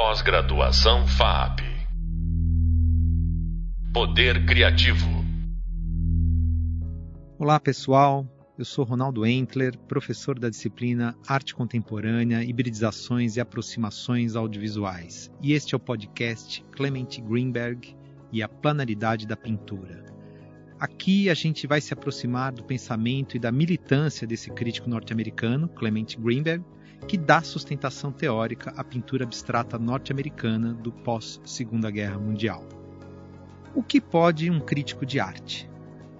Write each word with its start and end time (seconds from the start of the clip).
Pós-graduação 0.00 1.08
FAP. 1.08 1.58
Poder 3.92 4.46
Criativo. 4.46 5.08
Olá, 7.36 7.58
pessoal. 7.58 8.24
Eu 8.56 8.64
sou 8.64 8.84
Ronaldo 8.84 9.26
Entler, 9.26 9.76
professor 9.76 10.38
da 10.38 10.48
disciplina 10.48 11.16
Arte 11.26 11.52
Contemporânea, 11.52 12.44
Hibridizações 12.44 13.36
e 13.36 13.40
Aproximações 13.40 14.36
Audiovisuais. 14.36 15.32
E 15.42 15.52
este 15.52 15.74
é 15.74 15.76
o 15.76 15.80
podcast 15.80 16.62
Clement 16.76 17.20
Greenberg 17.28 17.96
e 18.30 18.40
a 18.40 18.48
Planaridade 18.48 19.26
da 19.26 19.36
Pintura. 19.36 20.06
Aqui 20.78 21.28
a 21.28 21.34
gente 21.34 21.66
vai 21.66 21.80
se 21.80 21.92
aproximar 21.92 22.52
do 22.52 22.62
pensamento 22.62 23.36
e 23.36 23.40
da 23.40 23.50
militância 23.50 24.28
desse 24.28 24.48
crítico 24.52 24.88
norte-americano, 24.88 25.68
Clement 25.68 26.14
Greenberg, 26.20 26.64
que 27.06 27.16
dá 27.16 27.42
sustentação 27.42 28.10
teórica 28.10 28.72
à 28.76 28.82
pintura 28.82 29.24
abstrata 29.24 29.78
norte-americana 29.78 30.74
do 30.74 30.90
pós-Segunda 30.90 31.90
Guerra 31.90 32.18
Mundial. 32.18 32.66
O 33.74 33.82
que 33.82 34.00
pode 34.00 34.50
um 34.50 34.60
crítico 34.60 35.06
de 35.06 35.20
arte? 35.20 35.70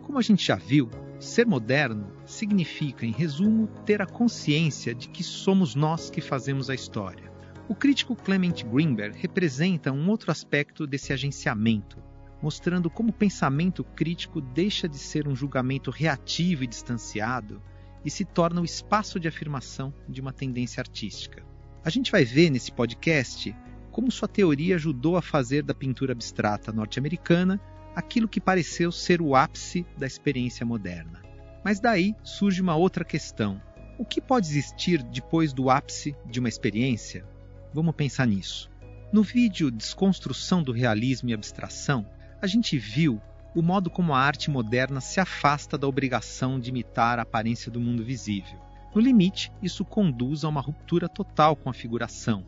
Como 0.02 0.18
a 0.18 0.22
gente 0.22 0.46
já 0.46 0.54
viu, 0.54 0.88
Ser 1.18 1.46
moderno 1.46 2.12
significa, 2.24 3.04
em 3.04 3.10
resumo, 3.10 3.66
ter 3.84 4.00
a 4.00 4.06
consciência 4.06 4.94
de 4.94 5.08
que 5.08 5.24
somos 5.24 5.74
nós 5.74 6.10
que 6.10 6.20
fazemos 6.20 6.70
a 6.70 6.74
história. 6.74 7.32
O 7.68 7.74
crítico 7.74 8.14
Clement 8.14 8.62
Greenberg 8.62 9.18
representa 9.18 9.90
um 9.90 10.08
outro 10.08 10.30
aspecto 10.30 10.86
desse 10.86 11.12
agenciamento, 11.12 11.98
mostrando 12.40 12.88
como 12.88 13.10
o 13.10 13.12
pensamento 13.12 13.82
crítico 13.82 14.40
deixa 14.40 14.88
de 14.88 14.96
ser 14.96 15.26
um 15.26 15.34
julgamento 15.34 15.90
reativo 15.90 16.62
e 16.62 16.68
distanciado 16.68 17.60
e 18.04 18.10
se 18.10 18.24
torna 18.24 18.60
o 18.60 18.64
espaço 18.64 19.18
de 19.18 19.28
afirmação 19.28 19.92
de 20.08 20.20
uma 20.20 20.32
tendência 20.32 20.80
artística. 20.80 21.42
A 21.84 21.90
gente 21.90 22.10
vai 22.10 22.24
ver 22.24 22.50
nesse 22.50 22.72
podcast 22.72 23.54
como 23.90 24.12
sua 24.12 24.28
teoria 24.28 24.76
ajudou 24.76 25.16
a 25.16 25.22
fazer 25.22 25.62
da 25.62 25.74
pintura 25.74 26.12
abstrata 26.12 26.72
norte-americana 26.72 27.60
aquilo 27.96 28.28
que 28.28 28.40
pareceu 28.40 28.92
ser 28.92 29.20
o 29.20 29.34
ápice 29.34 29.84
da 29.96 30.06
experiência 30.06 30.64
moderna. 30.64 31.20
Mas 31.64 31.80
daí 31.80 32.14
surge 32.22 32.62
uma 32.62 32.76
outra 32.76 33.04
questão: 33.04 33.60
o 33.98 34.04
que 34.04 34.20
pode 34.20 34.46
existir 34.46 35.02
depois 35.02 35.52
do 35.52 35.68
ápice 35.68 36.14
de 36.24 36.38
uma 36.38 36.48
experiência? 36.48 37.26
Vamos 37.74 37.94
pensar 37.96 38.26
nisso. 38.26 38.70
No 39.12 39.22
vídeo 39.22 39.70
Desconstrução 39.70 40.62
do 40.62 40.70
Realismo 40.70 41.30
e 41.30 41.34
Abstração, 41.34 42.06
a 42.40 42.46
gente 42.46 42.78
viu 42.78 43.20
o 43.54 43.62
modo 43.62 43.90
como 43.90 44.14
a 44.14 44.20
arte 44.20 44.50
moderna 44.50 45.00
se 45.00 45.20
afasta 45.20 45.76
da 45.76 45.88
obrigação 45.88 46.60
de 46.60 46.70
imitar 46.70 47.18
a 47.18 47.22
aparência 47.22 47.70
do 47.70 47.80
mundo 47.80 48.04
visível. 48.04 48.58
No 48.94 49.00
limite, 49.00 49.52
isso 49.62 49.84
conduz 49.84 50.44
a 50.44 50.48
uma 50.48 50.60
ruptura 50.60 51.08
total 51.08 51.54
com 51.56 51.68
a 51.68 51.74
figuração, 51.74 52.46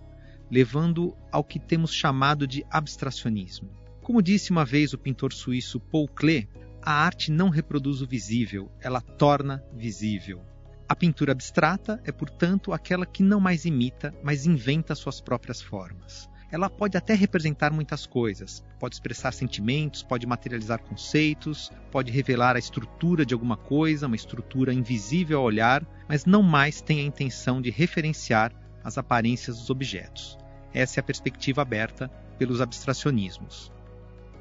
levando 0.51 1.17
ao 1.31 1.45
que 1.45 1.59
temos 1.59 1.93
chamado 1.93 2.47
de 2.47 2.65
abstracionismo. 2.71 3.71
Como 4.03 4.23
disse 4.23 4.51
uma 4.51 4.65
vez 4.65 4.93
o 4.93 4.99
pintor 4.99 5.33
suíço 5.33 5.79
Paul 5.79 6.09
Klee, 6.09 6.49
a 6.83 6.93
arte 6.93 7.31
não 7.31 7.51
reproduz 7.51 8.01
o 8.01 8.07
visível, 8.07 8.71
ela 8.81 9.01
torna 9.01 9.63
visível. 9.77 10.43
A 10.89 10.97
pintura 10.97 11.33
abstrata 11.33 12.01
é, 12.05 12.11
portanto, 12.11 12.73
aquela 12.73 13.07
que 13.07 13.23
não 13.23 13.39
mais 13.39 13.65
imita, 13.65 14.15
mas 14.25 14.47
inventa 14.47 14.95
suas 14.95 15.21
próprias 15.21 15.61
formas. 15.61 16.30
Ela 16.53 16.69
pode 16.69 16.97
até 16.97 17.15
representar 17.15 17.73
muitas 17.73 18.07
coisas, 18.07 18.65
pode 18.79 18.97
expressar 18.97 19.33
sentimentos, 19.33 20.03
pode 20.03 20.27
materializar 20.27 20.83
conceitos, 20.83 21.71
pode 21.93 22.11
revelar 22.11 22.57
a 22.57 22.59
estrutura 22.59 23.25
de 23.25 23.35
alguma 23.35 23.57
coisa, 23.57 24.09
uma 24.09 24.17
estrutura 24.17 24.75
invisível 24.75 25.39
ao 25.39 25.45
olhar, 25.45 25.87
mas 26.09 26.25
não 26.25 26.43
mais 26.43 26.81
tem 26.81 27.01
a 27.01 27.05
intenção 27.05 27.63
de 27.63 27.71
referenciar 27.71 28.53
as 28.83 28.99
aparências 28.99 29.59
dos 29.59 29.71
objetos. 29.71 30.37
Essa 30.75 30.99
é 30.99 31.01
a 31.01 31.05
perspectiva 31.05 31.63
aberta 31.63 32.09
pelos 32.37 32.61
abstracionismos. 32.61 33.73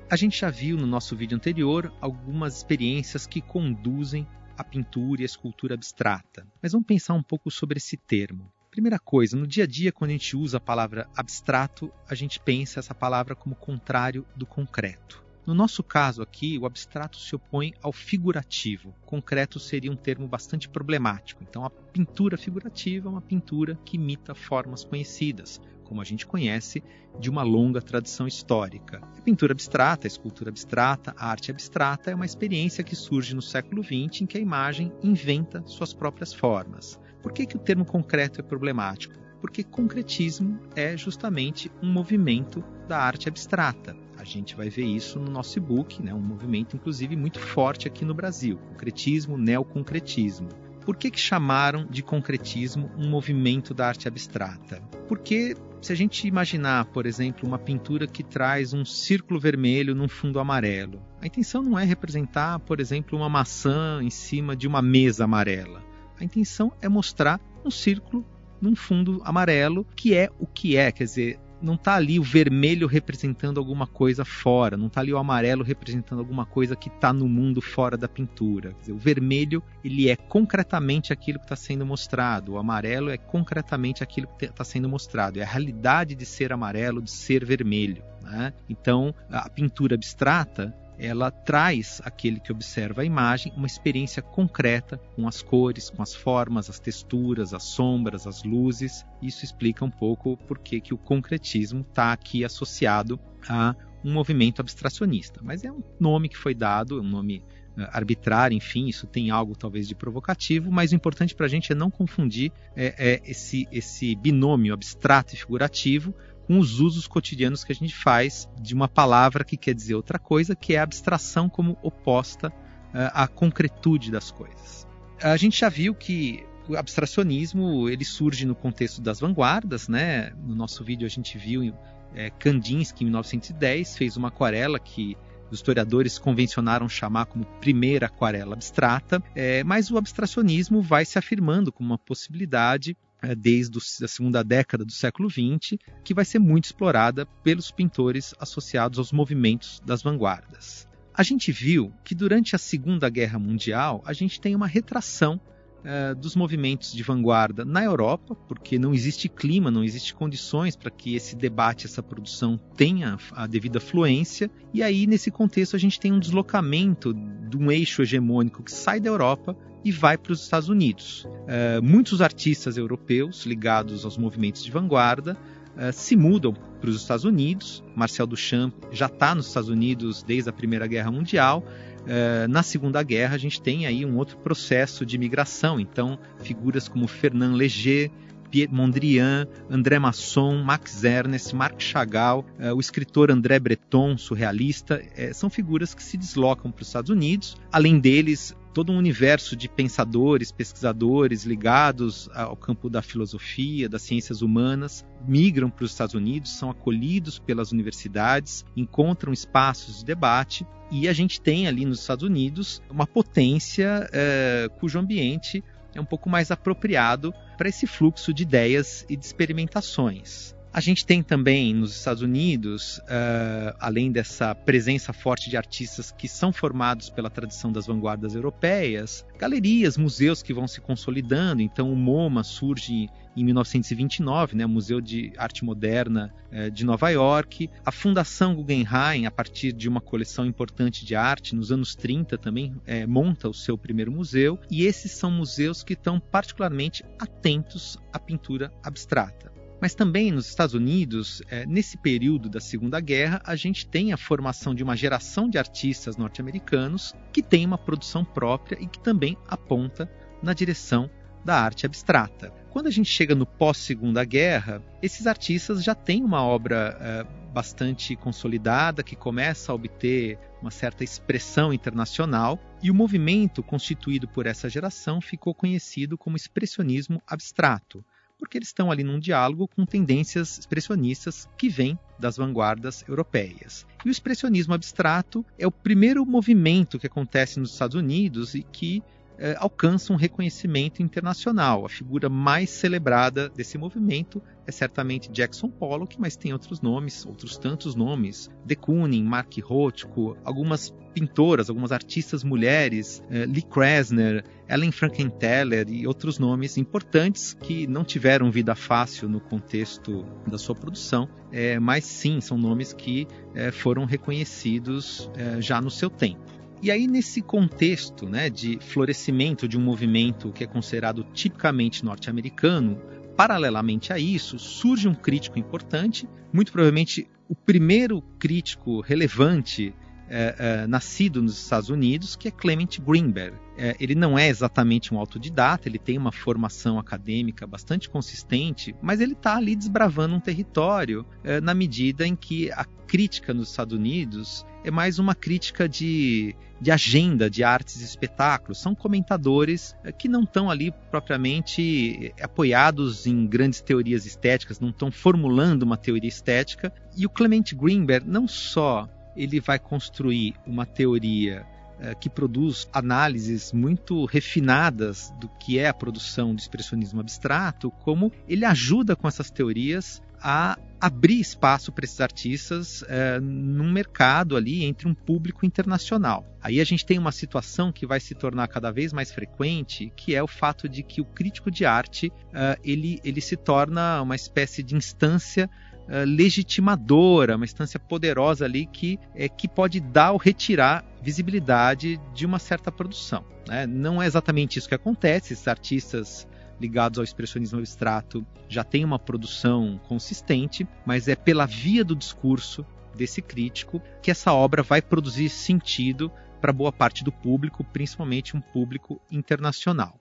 A 0.09 0.15
gente 0.15 0.39
já 0.39 0.49
viu 0.49 0.77
no 0.77 0.87
nosso 0.87 1.15
vídeo 1.15 1.35
anterior 1.35 1.93
algumas 2.01 2.57
experiências 2.57 3.27
que 3.27 3.41
conduzem 3.41 4.25
à 4.57 4.63
pintura 4.63 5.21
e 5.21 5.23
à 5.23 5.25
escultura 5.25 5.75
abstrata. 5.75 6.47
Mas 6.61 6.71
vamos 6.71 6.87
pensar 6.87 7.13
um 7.13 7.21
pouco 7.21 7.51
sobre 7.51 7.77
esse 7.77 7.95
termo. 7.95 8.51
Primeira 8.71 8.99
coisa, 8.99 9.35
no 9.35 9.47
dia 9.47 9.63
a 9.63 9.67
dia, 9.67 9.91
quando 9.91 10.11
a 10.11 10.13
gente 10.13 10.37
usa 10.37 10.57
a 10.57 10.61
palavra 10.61 11.09
abstrato, 11.17 11.91
a 12.07 12.13
gente 12.13 12.39
pensa 12.39 12.79
essa 12.79 12.93
palavra 12.93 13.35
como 13.35 13.55
contrário 13.55 14.23
do 14.35 14.45
concreto. 14.45 15.25
No 15.43 15.55
nosso 15.55 15.81
caso 15.81 16.21
aqui, 16.21 16.55
o 16.59 16.67
abstrato 16.67 17.17
se 17.17 17.35
opõe 17.35 17.73
ao 17.81 17.91
figurativo. 17.91 18.93
Concreto 19.07 19.59
seria 19.59 19.91
um 19.91 19.95
termo 19.95 20.27
bastante 20.27 20.69
problemático. 20.69 21.43
Então, 21.43 21.65
a 21.65 21.69
pintura 21.71 22.37
figurativa 22.37 23.07
é 23.07 23.11
uma 23.11 23.21
pintura 23.21 23.75
que 23.83 23.97
imita 23.97 24.35
formas 24.35 24.83
conhecidas, 24.83 25.59
como 25.83 25.99
a 25.99 26.05
gente 26.05 26.27
conhece, 26.27 26.83
de 27.19 27.27
uma 27.27 27.41
longa 27.41 27.81
tradição 27.81 28.27
histórica. 28.27 29.01
A 29.17 29.21
pintura 29.21 29.51
abstrata, 29.51 30.05
a 30.05 30.07
escultura 30.07 30.51
abstrata, 30.51 31.15
a 31.17 31.27
arte 31.27 31.49
abstrata 31.49 32.11
é 32.11 32.15
uma 32.15 32.25
experiência 32.25 32.83
que 32.83 32.95
surge 32.95 33.33
no 33.33 33.41
século 33.41 33.83
XX 33.83 34.21
em 34.21 34.25
que 34.27 34.37
a 34.37 34.41
imagem 34.41 34.93
inventa 35.01 35.63
suas 35.65 35.91
próprias 35.91 36.31
formas. 36.31 36.99
Por 37.21 37.31
que, 37.31 37.45
que 37.45 37.55
o 37.55 37.59
termo 37.59 37.85
concreto 37.85 38.39
é 38.39 38.43
problemático? 38.43 39.15
Porque 39.41 39.63
concretismo 39.63 40.59
é 40.75 40.97
justamente 40.97 41.71
um 41.81 41.91
movimento 41.91 42.63
da 42.87 42.99
arte 42.99 43.29
abstrata. 43.29 43.95
A 44.17 44.23
gente 44.23 44.55
vai 44.55 44.69
ver 44.69 44.83
isso 44.83 45.19
no 45.19 45.31
nosso 45.31 45.57
e-book, 45.57 46.03
né? 46.03 46.13
um 46.13 46.19
movimento 46.19 46.75
inclusive 46.75 47.15
muito 47.15 47.39
forte 47.39 47.87
aqui 47.87 48.03
no 48.03 48.13
Brasil, 48.13 48.57
concretismo, 48.69 49.37
neoconcretismo. 49.37 50.49
Por 50.85 50.97
que, 50.97 51.11
que 51.11 51.19
chamaram 51.19 51.85
de 51.85 52.01
concretismo 52.01 52.89
um 52.97 53.09
movimento 53.09 53.73
da 53.73 53.87
arte 53.87 54.07
abstrata? 54.07 54.81
Porque 55.07 55.55
se 55.81 55.93
a 55.93 55.95
gente 55.95 56.27
imaginar, 56.27 56.85
por 56.85 57.05
exemplo, 57.05 57.47
uma 57.47 57.57
pintura 57.57 58.07
que 58.07 58.23
traz 58.23 58.73
um 58.73 58.83
círculo 58.83 59.39
vermelho 59.39 59.95
num 59.95 60.09
fundo 60.09 60.39
amarelo, 60.39 61.01
a 61.21 61.27
intenção 61.27 61.61
não 61.61 61.79
é 61.79 61.85
representar, 61.85 62.59
por 62.59 62.79
exemplo, 62.79 63.17
uma 63.17 63.29
maçã 63.29 64.01
em 64.01 64.09
cima 64.09 64.55
de 64.55 64.67
uma 64.67 64.81
mesa 64.81 65.23
amarela. 65.23 65.88
A 66.19 66.23
intenção 66.23 66.71
é 66.81 66.89
mostrar 66.89 67.39
um 67.63 67.71
círculo 67.71 68.25
num 68.61 68.75
fundo 68.75 69.21
amarelo, 69.23 69.85
que 69.95 70.13
é 70.13 70.29
o 70.37 70.45
que 70.45 70.75
é, 70.75 70.91
quer 70.91 71.05
dizer, 71.05 71.39
não 71.61 71.75
está 71.75 71.95
ali 71.95 72.19
o 72.19 72.23
vermelho 72.23 72.87
representando 72.87 73.57
alguma 73.57 73.85
coisa 73.85 74.23
fora, 74.23 74.77
não 74.77 74.87
está 74.87 75.01
ali 75.01 75.13
o 75.13 75.17
amarelo 75.17 75.63
representando 75.63 76.19
alguma 76.19 76.45
coisa 76.45 76.75
que 76.75 76.89
está 76.89 77.11
no 77.11 77.27
mundo 77.27 77.61
fora 77.61 77.97
da 77.97 78.07
pintura. 78.07 78.73
Dizer, 78.79 78.93
o 78.93 78.97
vermelho 78.97 79.63
ele 79.83 80.09
é 80.09 80.15
concretamente 80.15 81.11
aquilo 81.11 81.39
que 81.39 81.45
está 81.45 81.55
sendo 81.55 81.85
mostrado, 81.85 82.53
o 82.53 82.57
amarelo 82.57 83.09
é 83.09 83.17
concretamente 83.17 84.03
aquilo 84.03 84.27
que 84.37 84.45
está 84.45 84.63
sendo 84.63 84.87
mostrado, 84.89 85.39
é 85.39 85.43
a 85.43 85.47
realidade 85.47 86.15
de 86.15 86.25
ser 86.25 86.51
amarelo, 86.51 87.01
de 87.01 87.11
ser 87.11 87.45
vermelho. 87.45 88.03
Né? 88.21 88.53
Então, 88.69 89.13
a 89.29 89.49
pintura 89.49 89.95
abstrata 89.95 90.73
ela 90.99 91.31
traz 91.31 92.01
aquele 92.03 92.41
que 92.41 92.51
observa 92.51 93.01
a 93.01 93.05
imagem 93.05 93.53
uma 93.55 93.65
experiência 93.65 94.21
concreta 94.21 94.97
com 95.15 95.27
as 95.27 95.41
cores, 95.41 95.89
com 95.89 96.01
as 96.01 96.13
formas, 96.13 96.69
as 96.69 96.77
texturas, 96.77 97.53
as 97.53 97.63
sombras, 97.63 98.27
as 98.27 98.43
luzes. 98.43 99.05
Isso 99.21 99.45
explica 99.45 99.85
um 99.85 99.89
pouco 99.89 100.35
por 100.45 100.59
que, 100.59 100.93
o 100.93 100.97
concretismo 100.97 101.81
está 101.81 102.11
aqui 102.11 102.43
associado 102.43 103.17
a 103.47 103.73
um 104.03 104.11
movimento 104.11 104.59
abstracionista. 104.59 105.39
Mas 105.41 105.63
é 105.63 105.71
um 105.71 105.81
nome 105.99 106.27
que 106.27 106.37
foi 106.37 106.53
dado, 106.53 106.99
um 106.99 107.03
nome 107.03 107.43
uh, 107.77 107.87
arbitrário, 107.91 108.55
enfim, 108.55 108.87
isso 108.87 109.07
tem 109.07 109.29
algo 109.29 109.55
talvez 109.55 109.87
de 109.87 109.95
provocativo, 109.95 110.69
mas 110.69 110.91
o 110.91 110.95
importante 110.95 111.33
para 111.33 111.45
a 111.45 111.49
gente 111.49 111.71
é 111.71 111.75
não 111.75 111.89
confundir 111.89 112.51
é, 112.75 112.95
é, 112.97 113.21
esse, 113.25 113.67
esse 113.71 114.15
binômio 114.15 114.73
abstrato 114.73 115.33
e 115.33 115.37
figurativo 115.37 116.13
com 116.49 116.57
os 116.57 116.79
usos 116.79 117.05
cotidianos 117.05 117.63
que 117.63 117.71
a 117.71 117.75
gente 117.75 117.95
faz 117.95 118.49
de 118.59 118.73
uma 118.73 118.87
palavra 118.87 119.43
que 119.43 119.55
quer 119.55 119.75
dizer 119.75 119.93
outra 119.93 120.17
coisa, 120.17 120.55
que 120.55 120.73
é 120.73 120.79
a 120.79 120.83
abstração 120.83 121.47
como 121.47 121.77
oposta 121.83 122.47
uh, 122.47 123.13
à 123.13 123.27
concretude 123.27 124.09
das 124.09 124.31
coisas. 124.31 124.87
A 125.21 125.37
gente 125.37 125.59
já 125.59 125.69
viu 125.69 125.93
que 125.93 126.43
o 126.67 126.75
abstracionismo 126.75 127.87
ele 127.87 128.03
surge 128.03 128.47
no 128.47 128.55
contexto 128.55 128.99
das 128.99 129.19
vanguardas, 129.19 129.87
né? 129.87 130.31
No 130.43 130.55
nosso 130.55 130.83
vídeo 130.83 131.05
a 131.05 131.09
gente 131.09 131.37
viu 131.37 131.71
é, 132.15 132.31
Kandinsky, 132.31 133.03
em 133.03 133.05
1910, 133.05 133.95
fez 133.95 134.17
uma 134.17 134.29
aquarela 134.29 134.79
que 134.79 135.15
os 135.51 135.59
historiadores 135.59 136.17
convencionaram 136.17 136.89
chamar 136.89 137.27
como 137.27 137.45
primeira 137.61 138.07
aquarela 138.07 138.55
abstrata, 138.55 139.21
é, 139.35 139.63
mas 139.63 139.91
o 139.91 139.99
abstracionismo 139.99 140.81
vai 140.81 141.05
se 141.05 141.19
afirmando 141.19 141.71
como 141.71 141.91
uma 141.91 141.97
possibilidade 141.99 142.97
desde 143.37 143.77
a 144.03 144.07
segunda 144.07 144.43
década 144.43 144.85
do 144.85 144.91
século 144.91 145.29
XX, 145.29 145.77
que 146.03 146.13
vai 146.13 146.25
ser 146.25 146.39
muito 146.39 146.65
explorada 146.65 147.25
pelos 147.43 147.71
pintores 147.71 148.33
associados 148.39 148.99
aos 148.99 149.11
movimentos 149.11 149.81
das 149.85 150.01
vanguardas. 150.01 150.87
A 151.13 151.23
gente 151.23 151.51
viu 151.51 151.93
que 152.03 152.15
durante 152.15 152.55
a 152.55 152.59
Segunda 152.59 153.09
Guerra 153.09 153.37
Mundial 153.37 154.01
a 154.05 154.13
gente 154.13 154.39
tem 154.39 154.55
uma 154.55 154.67
retração 154.67 155.39
uh, 155.79 156.15
dos 156.15 156.35
movimentos 156.35 156.93
de 156.93 157.03
vanguarda 157.03 157.63
na 157.65 157.83
Europa, 157.83 158.35
porque 158.47 158.77
não 158.79 158.93
existe 158.93 159.27
clima, 159.29 159.71
não 159.71 159.83
existe 159.83 160.13
condições 160.13 160.75
para 160.75 160.89
que 160.89 161.15
esse 161.15 161.35
debate, 161.35 161.85
essa 161.85 162.03
produção 162.03 162.59
tenha 162.75 163.17
a 163.31 163.47
devida 163.47 163.79
fluência. 163.79 164.49
E 164.73 164.83
aí, 164.83 165.07
nesse 165.07 165.31
contexto, 165.31 165.75
a 165.75 165.79
gente 165.79 165.99
tem 165.99 166.11
um 166.11 166.19
deslocamento 166.19 167.13
de 167.13 167.57
um 167.57 167.71
eixo 167.71 168.01
hegemônico 168.01 168.63
que 168.63 168.71
sai 168.71 168.99
da 168.99 169.09
Europa 169.09 169.55
e 169.83 169.91
vai 169.91 170.17
para 170.17 170.33
os 170.33 170.43
Estados 170.43 170.69
Unidos. 170.69 171.25
Uh, 171.25 171.81
muitos 171.81 172.21
artistas 172.21 172.77
europeus 172.77 173.45
ligados 173.45 174.03
aos 174.05 174.17
movimentos 174.17 174.63
de 174.63 174.71
vanguarda 174.71 175.37
uh, 175.75 175.93
se 175.93 176.15
mudam 176.15 176.53
para 176.79 176.89
os 176.89 176.95
Estados 176.97 177.25
Unidos. 177.25 177.83
Marcel 177.95 178.27
Duchamp 178.27 178.73
já 178.91 179.05
está 179.05 179.33
nos 179.35 179.47
Estados 179.47 179.69
Unidos 179.69 180.23
desde 180.23 180.49
a 180.49 180.53
Primeira 180.53 180.87
Guerra 180.87 181.11
Mundial. 181.11 181.63
Uh, 182.01 182.47
na 182.47 182.63
Segunda 182.63 183.01
Guerra, 183.03 183.35
a 183.35 183.37
gente 183.37 183.61
tem 183.61 183.85
aí 183.85 184.05
um 184.05 184.17
outro 184.17 184.37
processo 184.37 185.05
de 185.05 185.17
migração. 185.17 185.79
Então, 185.79 186.17
figuras 186.41 186.87
como 186.87 187.07
Fernand 187.07 187.55
Léger, 187.55 188.11
Pierre 188.49 188.73
Mondrian, 188.73 189.47
André 189.69 189.99
Masson, 189.99 190.63
Max 190.63 191.03
Ernst, 191.03 191.53
Marc 191.53 191.81
Chagall, 191.81 192.45
uh, 192.59 192.73
o 192.75 192.79
escritor 192.79 193.31
André 193.31 193.59
Breton, 193.59 194.17
surrealista, 194.17 195.01
uh, 195.01 195.33
são 195.33 195.49
figuras 195.49 195.93
que 195.93 196.03
se 196.03 196.17
deslocam 196.17 196.71
para 196.71 196.81
os 196.81 196.87
Estados 196.87 197.09
Unidos. 197.09 197.57
Além 197.71 197.99
deles, 197.99 198.55
todo 198.73 198.91
um 198.91 198.97
universo 198.97 199.55
de 199.55 199.67
pensadores, 199.67 200.51
pesquisadores 200.51 201.43
ligados 201.43 202.29
ao 202.33 202.55
campo 202.55 202.89
da 202.89 203.01
filosofia, 203.01 203.89
das 203.89 204.01
ciências 204.01 204.41
humanas, 204.41 205.05
migram 205.27 205.69
para 205.69 205.85
os 205.85 205.91
Estados 205.91 206.15
Unidos, 206.15 206.51
são 206.51 206.69
acolhidos 206.69 207.39
pelas 207.39 207.71
universidades, 207.71 208.63
encontram 208.75 209.33
espaços 209.33 209.99
de 209.99 210.05
debate 210.05 210.65
e 210.91 211.07
a 211.07 211.13
gente 211.13 211.41
tem 211.41 211.67
ali 211.67 211.85
nos 211.85 211.99
Estados 211.99 212.23
Unidos 212.23 212.81
uma 212.89 213.05
potência 213.05 214.07
uh, 214.09 214.69
cujo 214.79 214.99
ambiente 214.99 215.63
é 215.93 216.01
um 216.01 216.05
pouco 216.05 216.29
mais 216.29 216.51
apropriado 216.51 217.33
para 217.57 217.69
esse 217.69 217.87
fluxo 217.87 218.33
de 218.33 218.43
ideias 218.43 219.05
e 219.09 219.15
de 219.15 219.25
experimentações. 219.25 220.55
A 220.71 220.79
gente 220.79 221.03
tem 221.03 221.23
também 221.23 221.73
nos 221.73 221.95
Estados 221.95 222.21
Unidos, 222.21 222.99
uh, 222.99 223.75
além 223.79 224.11
dessa 224.11 224.53
presença 224.53 225.11
forte 225.11 225.49
de 225.49 225.57
artistas 225.57 226.11
que 226.11 226.27
são 226.27 226.53
formados 226.53 227.09
pela 227.09 227.27
tradição 227.27 227.71
das 227.71 227.87
vanguardas 227.87 228.35
europeias, 228.35 229.25
galerias, 229.39 229.97
museus 229.97 230.43
que 230.43 230.53
vão 230.53 230.67
se 230.67 230.79
consolidando. 230.79 231.63
Então, 231.63 231.91
o 231.91 231.95
MoMA 231.95 232.43
surge 232.43 233.09
em 233.35 233.43
1929, 233.43 234.55
né, 234.55 234.67
Museu 234.67 235.01
de 235.01 235.33
Arte 235.37 235.65
Moderna 235.65 236.31
uh, 236.51 236.69
de 236.69 236.85
Nova 236.85 237.09
York. 237.09 237.67
A 237.83 237.91
Fundação 237.91 238.53
Guggenheim, 238.53 239.25
a 239.25 239.31
partir 239.31 239.73
de 239.73 239.89
uma 239.89 239.99
coleção 239.99 240.45
importante 240.45 241.03
de 241.03 241.15
arte, 241.15 241.55
nos 241.55 241.71
anos 241.71 241.95
30 241.95 242.37
também 242.37 242.73
uh, 242.73 243.07
monta 243.07 243.49
o 243.49 243.55
seu 243.55 243.75
primeiro 243.75 244.11
museu. 244.11 244.59
E 244.69 244.85
esses 244.85 245.13
são 245.13 245.31
museus 245.31 245.81
que 245.81 245.93
estão 245.93 246.19
particularmente 246.19 247.03
atentos 247.17 247.97
à 248.13 248.19
pintura 248.19 248.71
abstrata. 248.83 249.58
Mas 249.81 249.95
também 249.95 250.31
nos 250.31 250.47
Estados 250.47 250.75
Unidos, 250.75 251.41
é, 251.49 251.65
nesse 251.65 251.97
período 251.97 252.49
da 252.49 252.59
Segunda 252.59 252.99
Guerra, 252.99 253.41
a 253.45 253.55
gente 253.55 253.85
tem 253.85 254.11
a 254.11 254.17
formação 254.17 254.75
de 254.75 254.83
uma 254.83 254.95
geração 254.95 255.49
de 255.49 255.57
artistas 255.57 256.17
norte-americanos 256.17 257.15
que 257.31 257.41
tem 257.41 257.65
uma 257.65 257.77
produção 257.77 258.25
própria 258.25 258.77
e 258.81 258.87
que 258.87 258.99
também 258.99 259.37
aponta 259.47 260.11
na 260.43 260.53
direção 260.53 261.09
da 261.45 261.55
arte 261.55 261.85
abstrata. 261.85 262.51
Quando 262.69 262.87
a 262.87 262.91
gente 262.91 263.09
chega 263.09 263.33
no 263.33 263.45
pós-Segunda 263.45 264.23
Guerra, 264.25 264.83
esses 265.01 265.25
artistas 265.25 265.83
já 265.83 265.95
têm 265.95 266.23
uma 266.23 266.43
obra 266.43 266.97
é, 266.99 267.23
bastante 267.53 268.15
consolidada, 268.17 269.01
que 269.01 269.15
começa 269.15 269.71
a 269.71 269.75
obter 269.75 270.37
uma 270.61 270.69
certa 270.69 271.03
expressão 271.05 271.73
internacional, 271.73 272.59
e 272.83 272.91
o 272.91 272.93
movimento 272.93 273.63
constituído 273.63 274.27
por 274.27 274.45
essa 274.45 274.69
geração 274.69 275.21
ficou 275.21 275.55
conhecido 275.55 276.17
como 276.17 276.35
expressionismo 276.35 277.21
abstrato 277.25 278.03
porque 278.39 278.57
eles 278.57 278.69
estão 278.69 278.89
ali 278.89 279.03
num 279.03 279.19
diálogo 279.19 279.67
com 279.67 279.85
tendências 279.85 280.57
expressionistas 280.57 281.47
que 281.57 281.67
vêm 281.67 281.99
das 282.17 282.37
vanguardas 282.37 283.03
europeias. 283.07 283.85
E 284.03 284.09
o 284.09 284.11
expressionismo 284.11 284.73
abstrato 284.73 285.45
é 285.57 285.67
o 285.67 285.71
primeiro 285.71 286.25
movimento 286.25 286.97
que 286.97 287.05
acontece 287.05 287.59
nos 287.59 287.73
Estados 287.73 287.95
Unidos 287.95 288.55
e 288.55 288.63
que 288.63 289.03
eh, 289.41 289.55
alcança 289.57 290.11
um 290.11 290.17
reconhecimento 290.17 291.01
internacional. 291.01 291.85
A 291.85 291.89
figura 291.89 292.27
mais 292.27 292.69
celebrada 292.69 293.47
desse 293.47 293.77
movimento 293.77 294.43
é 294.67 294.71
certamente 294.71 295.31
Jackson 295.31 295.69
Pollock, 295.69 296.19
mas 296.19 296.35
tem 296.35 296.51
outros 296.51 296.81
nomes, 296.81 297.25
outros 297.25 297.57
tantos 297.57 297.95
nomes. 297.95 298.51
De 298.65 298.75
Kooning, 298.75 299.23
Mark 299.23 299.57
Rothko, 299.63 300.37
algumas 300.43 300.93
pintoras, 301.13 301.69
algumas 301.69 301.93
artistas 301.93 302.43
mulheres, 302.43 303.23
eh, 303.31 303.45
Lee 303.45 303.61
Krasner, 303.61 304.43
Ellen 304.67 304.91
Frankenthaler 304.91 305.89
e 305.89 306.05
outros 306.05 306.37
nomes 306.37 306.77
importantes 306.77 307.53
que 307.53 307.87
não 307.87 308.03
tiveram 308.03 308.51
vida 308.51 308.75
fácil 308.75 309.29
no 309.29 309.39
contexto 309.39 310.25
da 310.45 310.57
sua 310.57 310.75
produção, 310.75 311.29
eh, 311.49 311.79
mas 311.79 312.03
sim 312.03 312.41
são 312.41 312.57
nomes 312.57 312.91
que 312.91 313.25
foram 313.73 314.05
reconhecidos 314.05 315.29
já 315.59 315.81
no 315.81 315.89
seu 315.89 316.09
tempo. 316.09 316.58
E 316.81 316.89
aí, 316.89 317.07
nesse 317.07 317.41
contexto 317.41 318.27
né, 318.29 318.49
de 318.49 318.79
florescimento 318.79 319.67
de 319.67 319.77
um 319.77 319.81
movimento 319.81 320.51
que 320.53 320.63
é 320.63 320.67
considerado 320.67 321.25
tipicamente 321.33 322.05
norte-americano, 322.05 323.01
paralelamente 323.35 324.13
a 324.13 324.19
isso, 324.19 324.57
surge 324.57 325.07
um 325.07 325.13
crítico 325.13 325.59
importante, 325.59 326.27
muito 326.53 326.71
provavelmente 326.71 327.27
o 327.49 327.55
primeiro 327.55 328.21
crítico 328.37 329.01
relevante 329.01 329.93
é, 330.29 330.55
é, 330.57 330.87
nascido 330.87 331.41
nos 331.41 331.57
Estados 331.57 331.89
Unidos, 331.89 332.35
que 332.35 332.47
é 332.47 332.51
Clement 332.51 332.99
Greenberg. 333.05 333.57
É, 333.77 333.95
ele 333.99 334.13
não 334.13 334.37
é 334.37 334.47
exatamente 334.47 335.13
um 335.13 335.17
autodidata, 335.17 335.87
ele 335.87 335.97
tem 335.97 336.17
uma 336.17 336.31
formação 336.31 336.99
acadêmica 336.99 337.65
bastante 337.65 338.09
consistente, 338.09 338.95
mas 339.01 339.21
ele 339.21 339.33
está 339.33 339.55
ali 339.55 339.75
desbravando 339.75 340.35
um 340.35 340.39
território 340.39 341.25
é, 341.43 341.59
na 341.61 341.73
medida 341.73 342.27
em 342.27 342.35
que 342.35 342.71
a 342.71 342.85
crítica 343.07 343.53
nos 343.53 343.69
Estados 343.69 343.97
Unidos 343.97 344.65
é 344.83 344.91
mais 344.91 345.17
uma 345.17 345.33
crítica 345.33 345.89
de, 345.89 346.55
de 346.79 346.91
agenda 346.91 347.49
de 347.49 347.63
artes 347.63 348.01
e 348.01 348.03
espetáculos. 348.05 348.79
São 348.79 348.93
comentadores 348.93 349.95
é, 350.03 350.11
que 350.11 350.27
não 350.27 350.43
estão 350.43 350.69
ali 350.69 350.93
propriamente 351.09 352.33
apoiados 352.41 353.25
em 353.25 353.47
grandes 353.47 353.81
teorias 353.81 354.25
estéticas, 354.25 354.79
não 354.79 354.89
estão 354.89 355.11
formulando 355.11 355.83
uma 355.83 355.97
teoria 355.97 356.29
estética. 356.29 356.93
E 357.17 357.25
o 357.25 357.29
Clement 357.29 357.73
Greenberg 357.75 358.27
não 358.29 358.47
só 358.47 359.09
ele 359.39 359.59
vai 359.59 359.79
construir 359.79 360.53
uma 360.67 360.85
teoria 360.85 361.65
uh, 361.99 362.17
que 362.19 362.29
produz 362.29 362.87
análises 362.91 363.71
muito 363.71 364.25
refinadas 364.25 365.33
do 365.39 365.47
que 365.59 365.79
é 365.79 365.87
a 365.87 365.93
produção 365.93 366.53
do 366.53 366.59
expressionismo 366.59 367.21
abstrato, 367.21 367.89
como 367.89 368.31
ele 368.47 368.65
ajuda 368.65 369.15
com 369.15 369.27
essas 369.27 369.49
teorias 369.49 370.21
a 370.41 370.77
abrir 371.01 371.39
espaço 371.39 371.91
para 371.91 372.03
esses 372.03 372.19
artistas 372.19 373.01
uh, 373.03 373.41
num 373.41 373.91
mercado 373.91 374.57
ali 374.57 374.83
entre 374.83 375.07
um 375.07 375.13
público 375.13 375.65
internacional. 375.65 376.45
Aí 376.61 376.81
a 376.81 376.83
gente 376.83 377.05
tem 377.05 377.17
uma 377.17 377.31
situação 377.31 377.91
que 377.91 378.05
vai 378.05 378.19
se 378.19 378.35
tornar 378.35 378.67
cada 378.67 378.91
vez 378.91 379.13
mais 379.13 379.31
frequente, 379.31 380.11
que 380.15 380.35
é 380.35 380.43
o 380.43 380.47
fato 380.47 380.89
de 380.89 381.01
que 381.01 381.21
o 381.21 381.25
crítico 381.25 381.71
de 381.71 381.85
arte 381.85 382.27
uh, 382.27 382.79
ele, 382.83 383.19
ele 383.23 383.39
se 383.39 383.55
torna 383.55 384.21
uma 384.21 384.35
espécie 384.35 384.83
de 384.83 384.95
instância 384.95 385.69
uh, 386.09 386.25
legitimadora, 386.25 387.55
uma 387.55 387.65
instância 387.65 387.99
poderosa 387.99 388.65
ali 388.65 388.85
que, 388.85 389.19
é, 389.33 389.47
que 389.47 389.67
pode 389.67 389.99
dar 389.99 390.31
ou 390.31 390.37
retirar 390.37 391.05
visibilidade 391.21 392.19
de 392.33 392.45
uma 392.45 392.59
certa 392.59 392.91
produção. 392.91 393.45
Né? 393.67 393.85
Não 393.85 394.21
é 394.21 394.25
exatamente 394.25 394.77
isso 394.77 394.89
que 394.89 394.95
acontece, 394.95 395.53
esses 395.53 395.67
artistas 395.67 396.47
ligados 396.79 397.19
ao 397.19 397.23
expressionismo 397.23 397.79
abstrato 397.79 398.45
já 398.67 398.83
têm 398.83 399.03
uma 399.03 399.19
produção 399.19 399.99
consistente, 400.07 400.87
mas 401.05 401.27
é 401.27 401.35
pela 401.35 401.65
via 401.65 402.03
do 402.03 402.15
discurso 402.15 402.85
desse 403.15 403.41
crítico 403.41 404.01
que 404.21 404.31
essa 404.31 404.53
obra 404.53 404.81
vai 404.81 405.01
produzir 405.01 405.49
sentido 405.49 406.31
para 406.61 406.73
boa 406.73 406.91
parte 406.91 407.23
do 407.23 407.31
público, 407.31 407.83
principalmente 407.83 408.55
um 408.55 408.61
público 408.61 409.21
internacional. 409.29 410.19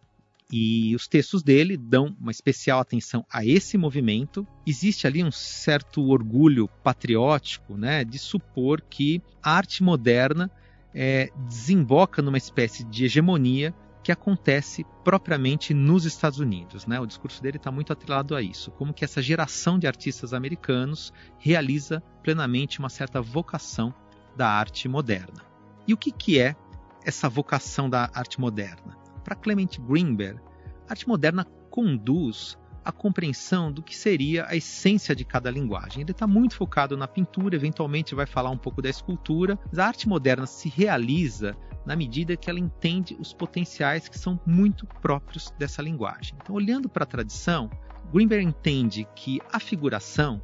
E 0.51 0.95
os 0.97 1.07
textos 1.07 1.43
dele 1.43 1.77
dão 1.77 2.17
uma 2.19 2.31
especial 2.31 2.81
atenção 2.81 3.25
a 3.31 3.45
esse 3.45 3.77
movimento. 3.77 4.47
Existe 4.67 5.07
ali 5.07 5.23
um 5.23 5.31
certo 5.31 6.03
orgulho 6.09 6.69
patriótico 6.83 7.77
né, 7.77 8.03
de 8.05 8.19
supor 8.19 8.81
que 8.81 9.23
a 9.43 9.53
arte 9.53 9.83
moderna 9.83 10.51
é, 10.95 11.31
desemboca 11.49 12.23
numa 12.23 12.39
espécie 12.39 12.83
de 12.85 13.05
hegemonia 13.05 13.75
que 14.03 14.13
acontece 14.13 14.87
propriamente 15.05 15.75
nos 15.75 16.07
Estados 16.07 16.39
Unidos. 16.39 16.87
Né? 16.87 16.99
O 16.99 17.05
discurso 17.05 17.43
dele 17.43 17.59
está 17.59 17.71
muito 17.71 17.93
atrelado 17.93 18.35
a 18.35 18.41
isso, 18.41 18.71
como 18.71 18.95
que 18.95 19.05
essa 19.05 19.21
geração 19.21 19.79
de 19.79 19.87
artistas 19.87 20.33
americanos 20.33 21.13
realiza 21.39 22.03
plenamente 22.23 22.79
uma 22.79 22.89
certa 22.89 23.21
vocação 23.21 23.93
da 24.35 24.49
arte 24.49 24.89
moderna. 24.89 25.45
E 25.87 25.93
o 25.93 25.97
que, 25.97 26.11
que 26.11 26.39
é 26.39 26.57
essa 27.05 27.29
vocação 27.29 27.91
da 27.91 28.11
arte 28.15 28.41
moderna? 28.41 28.97
Para 29.25 29.35
Clement 29.35 29.79
Greenberg, 29.81 30.41
a 30.89 30.93
arte 30.93 31.09
moderna 31.09 31.45
conduz 31.71 32.59
à 32.85 32.93
compreensão 32.93 33.71
do 33.71 33.83
que 33.83 33.95
seria 33.95 34.47
a 34.49 34.57
essência 34.57 35.15
de 35.15 35.25
cada 35.25 35.51
linguagem. 35.51 36.03
Ele 36.03 36.13
está 36.13 36.27
muito 36.27 36.57
focado 36.57 36.97
na 36.97 37.07
pintura, 37.07 37.55
eventualmente 37.55 38.15
vai 38.15 38.27
falar 38.27 38.51
um 38.51 38.57
pouco 38.57 38.81
da 38.81 38.89
escultura, 38.89 39.59
mas 39.69 39.79
a 39.79 39.87
arte 39.87 40.09
moderna 40.09 40.47
se 40.47 40.69
realiza 40.69 41.55
na 41.85 41.95
medida 41.95 42.37
que 42.37 42.49
ela 42.49 42.59
entende 42.59 43.17
os 43.21 43.33
potenciais 43.33 44.09
que 44.09 44.19
são 44.19 44.41
muito 44.47 44.87
próprios 45.03 45.51
dessa 45.59 45.83
linguagem. 45.83 46.37
Então, 46.41 46.55
olhando 46.55 46.89
para 46.89 47.05
a 47.05 47.07
tradição, 47.07 47.71
Greenberg 48.13 48.45
entende 48.47 49.07
que 49.15 49.41
a 49.53 49.61
figuração 49.61 50.41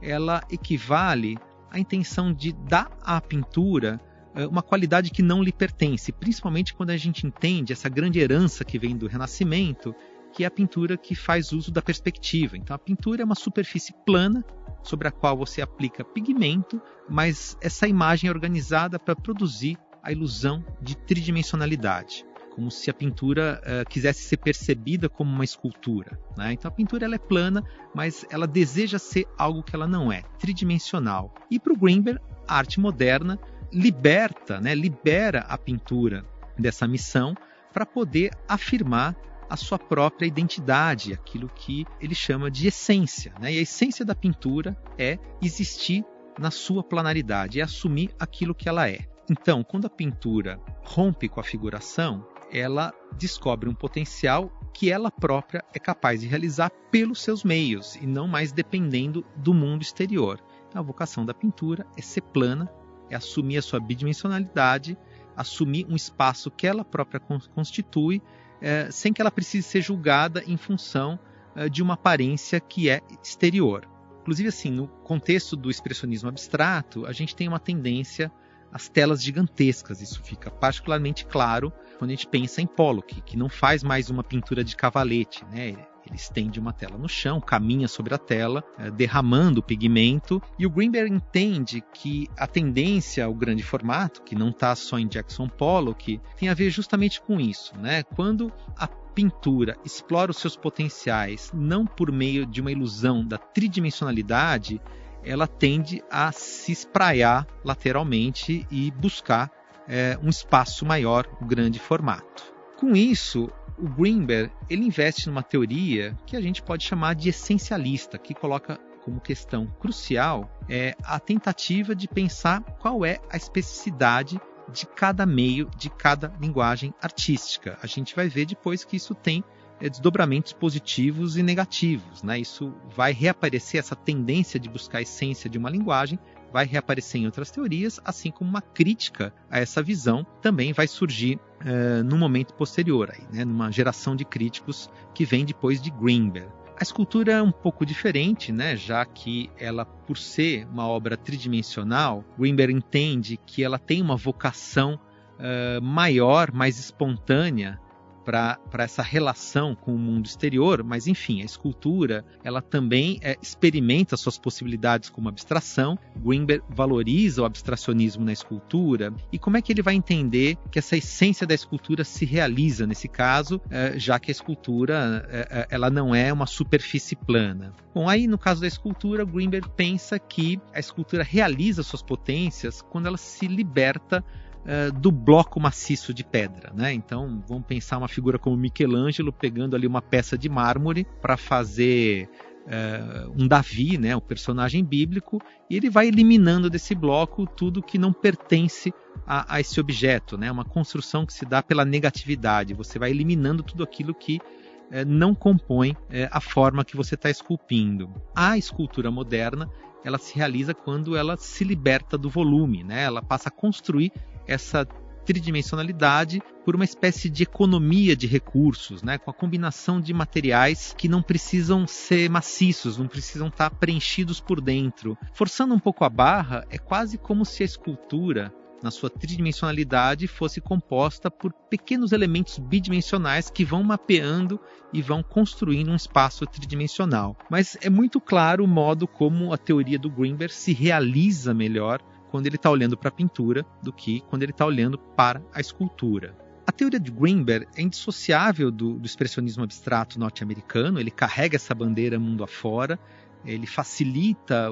ela 0.00 0.42
equivale 0.50 1.38
à 1.70 1.78
intenção 1.78 2.32
de 2.32 2.52
dar 2.52 2.90
à 3.02 3.20
pintura 3.20 4.00
uma 4.50 4.62
qualidade 4.62 5.10
que 5.10 5.22
não 5.22 5.42
lhe 5.42 5.52
pertence, 5.52 6.10
principalmente 6.12 6.74
quando 6.74 6.90
a 6.90 6.96
gente 6.96 7.26
entende 7.26 7.72
essa 7.72 7.88
grande 7.88 8.18
herança 8.18 8.64
que 8.64 8.78
vem 8.78 8.96
do 8.96 9.06
Renascimento, 9.06 9.94
que 10.32 10.42
é 10.42 10.46
a 10.46 10.50
pintura 10.50 10.96
que 10.96 11.14
faz 11.14 11.52
uso 11.52 11.70
da 11.70 11.80
perspectiva. 11.80 12.56
Então, 12.56 12.74
a 12.74 12.78
pintura 12.78 13.22
é 13.22 13.24
uma 13.24 13.36
superfície 13.36 13.94
plana 14.04 14.44
sobre 14.82 15.06
a 15.06 15.12
qual 15.12 15.36
você 15.36 15.62
aplica 15.62 16.04
pigmento, 16.04 16.82
mas 17.08 17.56
essa 17.60 17.86
imagem 17.86 18.28
é 18.28 18.32
organizada 18.32 18.98
para 18.98 19.14
produzir 19.14 19.78
a 20.02 20.10
ilusão 20.10 20.64
de 20.82 20.96
tridimensionalidade 20.96 22.26
como 22.54 22.70
se 22.70 22.88
a 22.88 22.94
pintura 22.94 23.60
uh, 23.64 23.88
quisesse 23.88 24.22
ser 24.22 24.36
percebida 24.36 25.08
como 25.08 25.28
uma 25.28 25.42
escultura. 25.42 26.16
Né? 26.36 26.52
Então 26.52 26.68
a 26.68 26.72
pintura 26.72 27.04
ela 27.04 27.16
é 27.16 27.18
plana, 27.18 27.64
mas 27.92 28.24
ela 28.30 28.46
deseja 28.46 28.96
ser 28.96 29.26
algo 29.36 29.60
que 29.60 29.74
ela 29.74 29.88
não 29.88 30.12
é, 30.12 30.22
tridimensional. 30.38 31.34
E 31.50 31.58
para 31.58 31.72
o 31.72 31.76
Greenberg, 31.76 32.20
a 32.46 32.56
arte 32.56 32.78
moderna 32.78 33.40
liberta, 33.74 34.60
né, 34.60 34.74
libera 34.74 35.40
a 35.40 35.58
pintura 35.58 36.24
dessa 36.56 36.86
missão 36.86 37.34
para 37.72 37.84
poder 37.84 38.30
afirmar 38.48 39.16
a 39.50 39.56
sua 39.56 39.78
própria 39.78 40.26
identidade, 40.26 41.12
aquilo 41.12 41.50
que 41.54 41.84
ele 42.00 42.14
chama 42.14 42.50
de 42.50 42.68
essência. 42.68 43.34
Né? 43.40 43.52
E 43.52 43.58
a 43.58 43.62
essência 43.62 44.04
da 44.04 44.14
pintura 44.14 44.76
é 44.96 45.18
existir 45.42 46.04
na 46.38 46.50
sua 46.50 46.82
planaridade, 46.82 47.60
é 47.60 47.62
assumir 47.62 48.10
aquilo 48.18 48.54
que 48.54 48.68
ela 48.68 48.88
é. 48.88 49.00
Então, 49.30 49.62
quando 49.62 49.86
a 49.86 49.90
pintura 49.90 50.60
rompe 50.82 51.28
com 51.28 51.40
a 51.40 51.44
figuração, 51.44 52.26
ela 52.52 52.92
descobre 53.16 53.68
um 53.68 53.74
potencial 53.74 54.50
que 54.72 54.90
ela 54.90 55.10
própria 55.10 55.64
é 55.74 55.78
capaz 55.78 56.20
de 56.20 56.26
realizar 56.26 56.70
pelos 56.90 57.22
seus 57.22 57.42
meios 57.42 57.96
e 57.96 58.06
não 58.06 58.28
mais 58.28 58.52
dependendo 58.52 59.24
do 59.36 59.54
mundo 59.54 59.82
exterior. 59.82 60.40
Então, 60.68 60.80
a 60.80 60.84
vocação 60.84 61.24
da 61.24 61.32
pintura 61.32 61.86
é 61.96 62.02
ser 62.02 62.22
plana, 62.22 62.70
é 63.10 63.16
assumir 63.16 63.58
a 63.58 63.62
sua 63.62 63.80
bidimensionalidade, 63.80 64.96
assumir 65.36 65.86
um 65.88 65.96
espaço 65.96 66.50
que 66.50 66.66
ela 66.66 66.84
própria 66.84 67.20
constitui, 67.20 68.22
é, 68.60 68.90
sem 68.90 69.12
que 69.12 69.20
ela 69.20 69.30
precise 69.30 69.66
ser 69.66 69.82
julgada 69.82 70.42
em 70.46 70.56
função 70.56 71.18
é, 71.54 71.68
de 71.68 71.82
uma 71.82 71.94
aparência 71.94 72.60
que 72.60 72.88
é 72.88 73.00
exterior. 73.22 73.88
Inclusive, 74.22 74.48
assim, 74.48 74.70
no 74.70 74.88
contexto 74.88 75.54
do 75.54 75.70
expressionismo 75.70 76.28
abstrato, 76.28 77.04
a 77.06 77.12
gente 77.12 77.36
tem 77.36 77.46
uma 77.46 77.60
tendência 77.60 78.32
às 78.74 78.88
telas 78.88 79.22
gigantescas. 79.22 80.02
Isso 80.02 80.20
fica 80.24 80.50
particularmente 80.50 81.24
claro 81.24 81.72
quando 81.96 82.10
a 82.10 82.14
gente 82.14 82.26
pensa 82.26 82.60
em 82.60 82.66
Pollock, 82.66 83.22
que 83.22 83.36
não 83.36 83.48
faz 83.48 83.84
mais 83.84 84.10
uma 84.10 84.24
pintura 84.24 84.64
de 84.64 84.74
cavalete, 84.74 85.44
né? 85.46 85.76
Ele 86.06 86.16
estende 86.16 86.60
uma 86.60 86.72
tela 86.72 86.98
no 86.98 87.08
chão, 87.08 87.40
caminha 87.40 87.88
sobre 87.88 88.14
a 88.14 88.18
tela, 88.18 88.62
eh, 88.78 88.90
derramando 88.90 89.60
o 89.60 89.62
pigmento. 89.62 90.42
E 90.58 90.66
o 90.66 90.70
Greenberg 90.70 91.10
entende 91.10 91.82
que 91.94 92.28
a 92.36 92.46
tendência 92.46 93.24
ao 93.24 93.32
grande 93.32 93.62
formato, 93.62 94.20
que 94.22 94.34
não 94.34 94.50
está 94.50 94.74
só 94.74 94.98
em 94.98 95.08
Jackson 95.08 95.48
Pollock, 95.48 96.20
tem 96.36 96.50
a 96.50 96.54
ver 96.54 96.68
justamente 96.68 97.22
com 97.22 97.40
isso. 97.40 97.74
Né? 97.78 98.02
Quando 98.02 98.52
a 98.76 98.86
pintura 98.86 99.78
explora 99.82 100.30
os 100.30 100.36
seus 100.38 100.56
potenciais 100.56 101.50
não 101.54 101.86
por 101.86 102.12
meio 102.12 102.44
de 102.44 102.60
uma 102.60 102.72
ilusão 102.72 103.24
da 103.24 103.38
tridimensionalidade, 103.38 104.80
ela 105.24 105.46
tende 105.46 106.02
a 106.10 106.30
se 106.32 106.72
espraiar 106.72 107.46
lateralmente 107.64 108.66
e 108.70 108.90
buscar 108.90 109.50
é, 109.88 110.18
um 110.22 110.28
espaço 110.28 110.84
maior, 110.84 111.26
o 111.40 111.44
grande 111.44 111.78
formato. 111.78 112.54
Com 112.78 112.94
isso, 112.94 113.50
o 113.78 113.88
Greenberg 113.88 114.52
ele 114.68 114.84
investe 114.84 115.28
numa 115.28 115.42
teoria 115.42 116.16
que 116.26 116.36
a 116.36 116.40
gente 116.40 116.62
pode 116.62 116.84
chamar 116.84 117.14
de 117.14 117.28
essencialista, 117.28 118.18
que 118.18 118.34
coloca 118.34 118.78
como 119.04 119.20
questão 119.20 119.66
crucial 119.78 120.50
é 120.68 120.94
a 121.04 121.20
tentativa 121.20 121.94
de 121.94 122.08
pensar 122.08 122.62
qual 122.80 123.04
é 123.04 123.18
a 123.30 123.36
especificidade 123.36 124.40
de 124.72 124.86
cada 124.86 125.26
meio, 125.26 125.70
de 125.76 125.90
cada 125.90 126.32
linguagem 126.40 126.94
artística. 127.02 127.78
A 127.82 127.86
gente 127.86 128.16
vai 128.16 128.28
ver 128.28 128.46
depois 128.46 128.82
que 128.82 128.96
isso 128.96 129.14
tem 129.14 129.44
desdobramentos 129.88 130.52
positivos 130.52 131.36
e 131.36 131.42
negativos. 131.42 132.22
Né? 132.22 132.40
Isso 132.40 132.72
vai 132.94 133.12
reaparecer, 133.12 133.78
essa 133.78 133.96
tendência 133.96 134.58
de 134.58 134.68
buscar 134.68 134.98
a 134.98 135.02
essência 135.02 135.48
de 135.48 135.58
uma 135.58 135.70
linguagem 135.70 136.18
vai 136.54 136.66
reaparecer 136.66 137.20
em 137.20 137.26
outras 137.26 137.50
teorias, 137.50 138.00
assim 138.04 138.30
como 138.30 138.48
uma 138.48 138.60
crítica 138.60 139.34
a 139.50 139.58
essa 139.58 139.82
visão 139.82 140.24
também 140.40 140.72
vai 140.72 140.86
surgir 140.86 141.34
uh, 141.34 142.04
no 142.04 142.16
momento 142.16 142.54
posterior, 142.54 143.10
aí, 143.12 143.26
né, 143.32 143.44
numa 143.44 143.72
geração 143.72 144.14
de 144.14 144.24
críticos 144.24 144.88
que 145.12 145.24
vem 145.24 145.44
depois 145.44 145.82
de 145.82 145.90
Greenberg. 145.90 146.48
A 146.78 146.82
escultura 146.84 147.32
é 147.32 147.42
um 147.42 147.50
pouco 147.50 147.84
diferente, 147.84 148.52
né, 148.52 148.76
já 148.76 149.04
que 149.04 149.50
ela, 149.58 149.84
por 149.84 150.16
ser 150.16 150.64
uma 150.68 150.86
obra 150.86 151.16
tridimensional, 151.16 152.24
Greenberg 152.38 152.72
entende 152.72 153.36
que 153.44 153.64
ela 153.64 153.78
tem 153.78 154.00
uma 154.00 154.16
vocação 154.16 154.94
uh, 154.94 155.82
maior, 155.82 156.52
mais 156.52 156.78
espontânea 156.78 157.80
para 158.24 158.58
essa 158.78 159.02
relação 159.02 159.74
com 159.74 159.94
o 159.94 159.98
mundo 159.98 160.26
exterior, 160.26 160.82
mas 160.82 161.06
enfim, 161.06 161.42
a 161.42 161.44
escultura 161.44 162.24
ela 162.42 162.62
também 162.62 163.18
é, 163.22 163.36
experimenta 163.40 164.16
suas 164.16 164.38
possibilidades 164.38 165.10
como 165.10 165.28
abstração. 165.28 165.98
Greenberg 166.16 166.64
valoriza 166.68 167.42
o 167.42 167.44
abstracionismo 167.44 168.24
na 168.24 168.32
escultura 168.32 169.12
e 169.32 169.38
como 169.38 169.56
é 169.56 169.62
que 169.62 169.72
ele 169.72 169.82
vai 169.82 169.94
entender 169.94 170.56
que 170.70 170.78
essa 170.78 170.96
essência 170.96 171.46
da 171.46 171.54
escultura 171.54 172.04
se 172.04 172.24
realiza 172.24 172.86
nesse 172.86 173.08
caso, 173.08 173.60
é, 173.70 173.98
já 173.98 174.18
que 174.18 174.30
a 174.30 174.32
escultura 174.32 175.26
é, 175.28 175.48
é 175.50 175.66
ela 175.70 175.90
não 175.90 176.14
é 176.14 176.32
uma 176.32 176.46
superfície 176.46 177.16
plana. 177.16 177.72
Bom, 177.94 178.08
aí 178.08 178.26
no 178.26 178.38
caso 178.38 178.60
da 178.60 178.66
escultura, 178.66 179.24
Greenberg 179.24 179.68
pensa 179.76 180.18
que 180.18 180.60
a 180.72 180.80
escultura 180.80 181.22
realiza 181.22 181.82
suas 181.82 182.02
potências 182.02 182.82
quando 182.82 183.06
ela 183.06 183.16
se 183.16 183.46
liberta 183.46 184.24
uh, 184.64 184.92
do 184.92 185.10
bloco 185.10 185.60
maciço 185.60 186.12
de 186.12 186.24
pedra. 186.24 186.72
Né? 186.74 186.92
Então 186.92 187.42
vamos 187.46 187.66
pensar 187.66 187.98
uma 187.98 188.08
figura 188.08 188.38
como 188.38 188.56
Michelangelo 188.56 189.32
pegando 189.32 189.76
ali 189.76 189.86
uma 189.86 190.02
peça 190.02 190.36
de 190.36 190.48
mármore 190.48 191.06
para 191.20 191.36
fazer 191.36 192.28
uh, 192.64 193.32
um 193.36 193.46
Davi, 193.46 193.98
né, 193.98 194.16
um 194.16 194.20
personagem 194.20 194.84
bíblico, 194.84 195.40
e 195.68 195.76
ele 195.76 195.90
vai 195.90 196.08
eliminando 196.08 196.68
desse 196.70 196.94
bloco 196.94 197.46
tudo 197.46 197.82
que 197.82 197.98
não 197.98 198.12
pertence 198.12 198.92
a, 199.26 199.54
a 199.54 199.60
esse 199.60 199.80
objeto, 199.80 200.36
né? 200.36 200.50
uma 200.50 200.64
construção 200.64 201.24
que 201.24 201.32
se 201.32 201.46
dá 201.46 201.62
pela 201.62 201.84
negatividade. 201.84 202.74
Você 202.74 202.98
vai 202.98 203.10
eliminando 203.10 203.62
tudo 203.62 203.82
aquilo 203.82 204.14
que 204.14 204.36
uh, 204.36 205.04
não 205.06 205.34
compõe 205.34 205.96
a 206.30 206.40
forma 206.40 206.84
que 206.84 206.96
você 206.96 207.14
está 207.14 207.30
esculpindo. 207.30 208.10
A 208.34 208.56
escultura 208.58 209.10
moderna 209.10 209.68
ela 210.04 210.18
se 210.18 210.36
realiza 210.36 210.74
quando 210.74 211.16
ela 211.16 211.36
se 211.36 211.64
liberta 211.64 212.18
do 212.18 212.28
volume, 212.28 212.84
né? 212.84 213.04
Ela 213.04 213.22
passa 213.22 213.48
a 213.48 213.52
construir 213.52 214.12
essa 214.46 214.86
tridimensionalidade 215.24 216.42
por 216.64 216.74
uma 216.74 216.84
espécie 216.84 217.28
de 217.28 217.42
economia 217.42 218.14
de 218.14 218.26
recursos, 218.26 219.02
né, 219.02 219.18
com 219.18 219.30
a 219.30 219.34
combinação 219.34 220.00
de 220.00 220.12
materiais 220.12 220.94
que 220.96 221.08
não 221.08 221.22
precisam 221.22 221.86
ser 221.86 222.28
maciços, 222.30 222.98
não 222.98 223.08
precisam 223.08 223.48
estar 223.48 223.70
preenchidos 223.70 224.40
por 224.40 224.60
dentro. 224.60 225.16
Forçando 225.32 225.74
um 225.74 225.78
pouco 225.78 226.04
a 226.04 226.08
barra, 226.08 226.64
é 226.70 226.78
quase 226.78 227.18
como 227.18 227.44
se 227.44 227.62
a 227.62 227.66
escultura 227.66 228.52
na 228.82 228.90
sua 228.90 229.08
tridimensionalidade 229.08 230.26
fosse 230.26 230.60
composta 230.60 231.30
por 231.30 231.54
pequenos 231.70 232.12
elementos 232.12 232.58
bidimensionais 232.58 233.48
que 233.48 233.64
vão 233.64 233.82
mapeando 233.82 234.60
e 234.92 235.00
vão 235.00 235.22
construindo 235.22 235.90
um 235.90 235.96
espaço 235.96 236.44
tridimensional. 236.44 237.34
Mas 237.50 237.78
é 237.80 237.88
muito 237.88 238.20
claro 238.20 238.62
o 238.62 238.68
modo 238.68 239.08
como 239.08 239.54
a 239.54 239.56
teoria 239.56 239.98
do 239.98 240.10
Greenberg 240.10 240.52
se 240.52 240.74
realiza 240.74 241.54
melhor 241.54 242.02
quando 242.34 242.48
ele 242.48 242.56
está 242.56 242.68
olhando 242.68 242.96
para 242.96 243.10
a 243.10 243.12
pintura 243.12 243.64
do 243.80 243.92
que 243.92 244.20
quando 244.22 244.42
ele 244.42 244.50
está 244.50 244.66
olhando 244.66 244.98
para 244.98 245.40
a 245.54 245.60
escultura. 245.60 246.36
A 246.66 246.72
teoria 246.72 246.98
de 246.98 247.08
Greenberg 247.08 247.68
é 247.76 247.80
indissociável 247.80 248.72
do, 248.72 248.94
do 248.94 249.06
expressionismo 249.06 249.62
abstrato 249.62 250.18
norte-americano, 250.18 250.98
ele 250.98 251.12
carrega 251.12 251.54
essa 251.54 251.72
bandeira 251.72 252.18
mundo 252.18 252.42
afora, 252.42 252.98
ele 253.44 253.68
facilita 253.68 254.68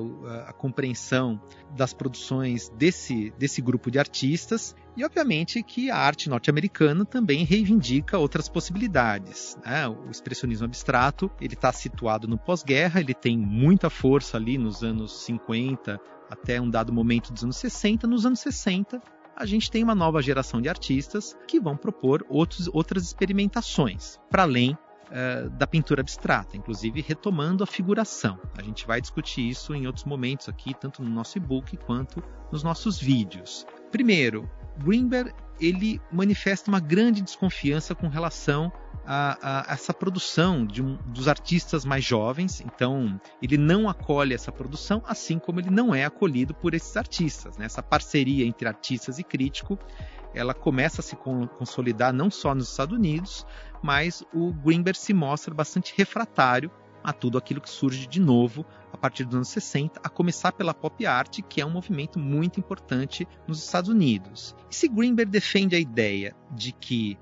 a 0.48 0.52
compreensão 0.52 1.40
das 1.76 1.94
produções 1.94 2.68
desse, 2.70 3.32
desse 3.38 3.62
grupo 3.62 3.92
de 3.92 3.98
artistas 4.00 4.74
e, 4.96 5.04
obviamente, 5.04 5.62
que 5.62 5.88
a 5.88 5.98
arte 5.98 6.28
norte-americana 6.28 7.04
também 7.04 7.44
reivindica 7.44 8.18
outras 8.18 8.48
possibilidades. 8.48 9.56
Né? 9.64 9.86
O 9.86 10.10
expressionismo 10.10 10.64
abstrato 10.66 11.30
ele 11.40 11.54
está 11.54 11.70
situado 11.70 12.26
no 12.26 12.36
pós-guerra, 12.36 12.98
ele 12.98 13.14
tem 13.14 13.38
muita 13.38 13.88
força 13.88 14.36
ali 14.36 14.58
nos 14.58 14.82
anos 14.82 15.24
50 15.24 16.00
até 16.32 16.60
um 16.60 16.68
dado 16.68 16.92
momento 16.92 17.32
dos 17.32 17.44
anos 17.44 17.56
60. 17.56 18.06
Nos 18.06 18.24
anos 18.24 18.40
60, 18.40 19.00
a 19.36 19.46
gente 19.46 19.70
tem 19.70 19.82
uma 19.82 19.94
nova 19.94 20.22
geração 20.22 20.60
de 20.60 20.68
artistas 20.68 21.36
que 21.46 21.60
vão 21.60 21.76
propor 21.76 22.24
outros, 22.28 22.68
outras 22.72 23.04
experimentações, 23.04 24.18
para 24.30 24.42
além 24.42 24.72
uh, 24.72 25.50
da 25.50 25.66
pintura 25.66 26.00
abstrata, 26.00 26.56
inclusive 26.56 27.00
retomando 27.00 27.62
a 27.62 27.66
figuração. 27.66 28.38
A 28.56 28.62
gente 28.62 28.86
vai 28.86 29.00
discutir 29.00 29.48
isso 29.48 29.74
em 29.74 29.86
outros 29.86 30.04
momentos 30.04 30.48
aqui, 30.48 30.74
tanto 30.74 31.02
no 31.02 31.10
nosso 31.10 31.38
e-book 31.38 31.76
quanto 31.78 32.22
nos 32.50 32.62
nossos 32.62 32.98
vídeos. 32.98 33.66
Primeiro, 33.90 34.48
Greenberg 34.78 35.32
ele 35.60 36.00
manifesta 36.10 36.70
uma 36.70 36.80
grande 36.80 37.20
desconfiança 37.20 37.94
com 37.94 38.08
relação 38.08 38.72
a, 39.06 39.70
a 39.70 39.72
essa 39.72 39.92
produção 39.92 40.66
um, 40.80 40.96
dos 41.06 41.28
artistas 41.28 41.84
mais 41.84 42.04
jovens. 42.04 42.60
Então, 42.60 43.20
ele 43.40 43.56
não 43.56 43.88
acolhe 43.88 44.34
essa 44.34 44.52
produção, 44.52 45.02
assim 45.06 45.38
como 45.38 45.60
ele 45.60 45.70
não 45.70 45.94
é 45.94 46.04
acolhido 46.04 46.54
por 46.54 46.74
esses 46.74 46.96
artistas. 46.96 47.56
Né? 47.56 47.64
Essa 47.64 47.82
parceria 47.82 48.46
entre 48.46 48.68
artistas 48.68 49.18
e 49.18 49.24
crítico 49.24 49.78
ela 50.34 50.54
começa 50.54 51.00
a 51.00 51.04
se 51.04 51.16
consolidar 51.16 52.12
não 52.12 52.30
só 52.30 52.54
nos 52.54 52.70
Estados 52.70 52.96
Unidos, 52.96 53.46
mas 53.82 54.24
o 54.32 54.52
Greenberg 54.52 54.98
se 54.98 55.12
mostra 55.12 55.54
bastante 55.54 55.94
refratário 55.96 56.70
a 57.04 57.12
tudo 57.12 57.36
aquilo 57.36 57.60
que 57.60 57.68
surge 57.68 58.06
de 58.06 58.20
novo 58.20 58.64
a 58.92 58.96
partir 58.96 59.24
dos 59.24 59.34
anos 59.34 59.48
60, 59.48 60.00
a 60.02 60.08
começar 60.08 60.52
pela 60.52 60.72
pop 60.72 61.04
art, 61.04 61.40
que 61.48 61.60
é 61.60 61.66
um 61.66 61.70
movimento 61.70 62.18
muito 62.18 62.60
importante 62.60 63.26
nos 63.46 63.62
Estados 63.62 63.90
Unidos. 63.90 64.54
E 64.70 64.74
se 64.74 64.86
Greenberg 64.86 65.30
defende 65.30 65.74
a 65.74 65.80
ideia 65.80 66.34
de 66.50 66.72
que 66.72 67.18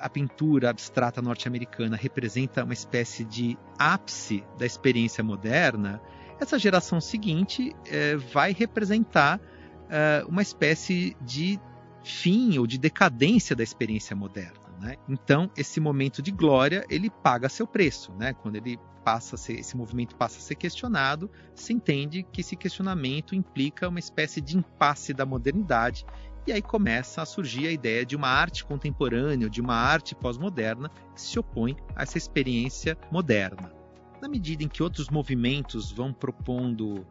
a 0.00 0.08
pintura 0.08 0.70
abstrata 0.70 1.20
norte-americana 1.20 1.96
representa 1.96 2.64
uma 2.64 2.72
espécie 2.72 3.24
de 3.24 3.58
ápice 3.78 4.44
da 4.58 4.64
experiência 4.64 5.24
moderna, 5.24 6.00
essa 6.42 6.58
geração 6.58 7.00
seguinte 7.00 7.70
uh, 7.70 8.18
vai 8.32 8.52
representar 8.52 9.38
uh, 9.38 10.28
uma 10.28 10.42
espécie 10.42 11.16
de 11.20 11.58
fim 12.02 12.58
ou 12.58 12.66
de 12.66 12.78
decadência 12.78 13.54
da 13.54 13.62
experiência 13.62 14.16
moderna. 14.16 14.60
Né? 14.80 14.96
Então, 15.08 15.48
esse 15.56 15.78
momento 15.78 16.20
de 16.20 16.32
glória 16.32 16.84
ele 16.90 17.08
paga 17.08 17.48
seu 17.48 17.66
preço, 17.66 18.12
né? 18.14 18.32
Quando 18.34 18.56
ele 18.56 18.78
passa 19.04 19.36
ser, 19.36 19.54
esse 19.54 19.76
movimento 19.76 20.16
passa 20.16 20.38
a 20.38 20.40
ser 20.40 20.56
questionado, 20.56 21.30
se 21.54 21.72
entende 21.72 22.24
que 22.24 22.40
esse 22.40 22.56
questionamento 22.56 23.34
implica 23.34 23.88
uma 23.88 24.00
espécie 24.00 24.40
de 24.40 24.56
impasse 24.56 25.12
da 25.12 25.24
modernidade 25.24 26.04
e 26.46 26.52
aí 26.52 26.62
começa 26.62 27.22
a 27.22 27.26
surgir 27.26 27.66
a 27.66 27.70
ideia 27.70 28.04
de 28.04 28.16
uma 28.16 28.28
arte 28.28 28.64
contemporânea, 28.64 29.48
de 29.48 29.60
uma 29.60 29.74
arte 29.74 30.14
pós-moderna 30.14 30.90
que 31.14 31.20
se 31.20 31.38
opõe 31.38 31.76
a 31.94 32.02
essa 32.02 32.18
experiência 32.18 32.96
moderna. 33.10 33.72
Na 34.20 34.28
medida 34.28 34.62
em 34.62 34.68
que 34.68 34.82
outros 34.82 35.08
movimentos 35.08 35.90
vão 35.90 36.12
propondo 36.12 37.00
uh, 37.00 37.06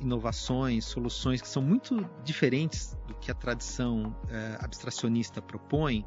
inovações, 0.00 0.84
soluções 0.84 1.40
que 1.40 1.48
são 1.48 1.62
muito 1.62 2.08
diferentes 2.24 2.96
do 3.06 3.14
que 3.14 3.30
a 3.30 3.34
tradição 3.34 4.14
uh, 4.24 4.64
abstracionista 4.64 5.42
propõe, 5.42 6.04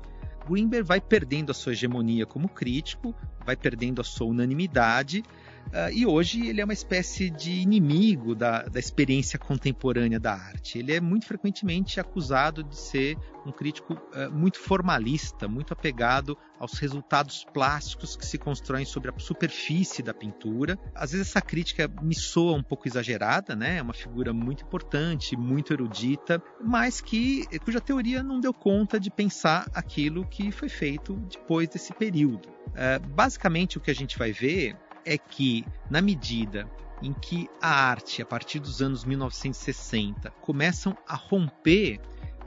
Greenberg 0.48 0.88
vai 0.88 1.02
perdendo 1.02 1.52
a 1.52 1.54
sua 1.54 1.74
hegemonia 1.74 2.26
como 2.26 2.48
crítico, 2.48 3.16
vai 3.44 3.56
perdendo 3.56 4.00
a 4.00 4.04
sua 4.04 4.28
unanimidade, 4.28 5.24
uh, 5.68 5.92
e 5.92 6.06
hoje 6.06 6.48
ele 6.48 6.62
é 6.62 6.64
uma 6.64 6.74
espécie 6.74 7.30
de 7.30 7.52
inimigo 7.52 8.36
da, 8.36 8.64
da 8.64 8.80
experiência 8.80 9.38
contemporânea 9.40 10.20
da 10.20 10.34
arte. 10.34 10.80
Ele 10.80 10.94
é 10.94 11.02
muito 11.02 11.26
frequentemente 11.26 12.00
acusado 12.00 12.64
de 12.64 12.76
ser 12.78 13.18
um 13.46 13.52
crítico 13.52 13.94
uh, 13.94 14.32
muito 14.32 14.60
formalista, 14.60 15.48
muito 15.48 15.74
apegado 15.74 16.38
aos 16.60 16.74
resultados 16.80 17.46
plásticos 17.54 18.16
que 18.16 18.26
se 18.26 18.38
constroem 18.38 18.86
sobre 18.86 19.12
a 19.12 19.20
superfície 19.20 20.02
da 20.02 20.14
pintura. 20.14 20.80
Às 20.94 21.12
vezes 21.12 21.28
essa 21.28 21.42
crítica 21.42 21.90
me 22.02 22.16
soa 22.16 22.56
um 22.58 22.64
pouco 22.64 22.88
exagerada, 22.88 23.56
né? 23.56 23.78
É 23.78 23.82
uma 23.82 23.94
figura 23.94 24.34
muito 24.34 24.64
importante, 24.64 25.38
muito 25.38 25.74
erudita, 25.74 26.42
mas 26.64 27.02
que 27.02 27.46
cuja 27.60 27.80
teoria 27.80 28.24
não 28.24 28.40
deu 28.40 28.54
conta 28.54 29.00
de 29.00 29.12
pensar 29.12 29.70
aquilo 29.74 30.26
que 30.26 30.52
foi 30.52 30.70
feito 30.70 31.16
depois 31.30 31.68
desse 31.70 31.94
período. 31.94 32.50
Uh, 32.70 33.08
basicamente 33.10 33.78
o 33.78 33.82
que 33.82 33.92
a 33.92 33.96
gente 33.96 34.18
vai 34.18 34.32
ver 34.32 34.76
é 35.06 35.18
que 35.18 35.66
na 35.90 36.02
medida 36.02 36.70
em 37.02 37.14
que 37.14 37.50
a 37.62 37.70
arte, 37.70 38.22
a 38.22 38.26
partir 38.26 38.60
dos 38.60 38.82
anos 38.82 39.04
1960, 39.04 40.32
começam 40.42 40.98
a 41.08 41.16
romper 41.16 42.00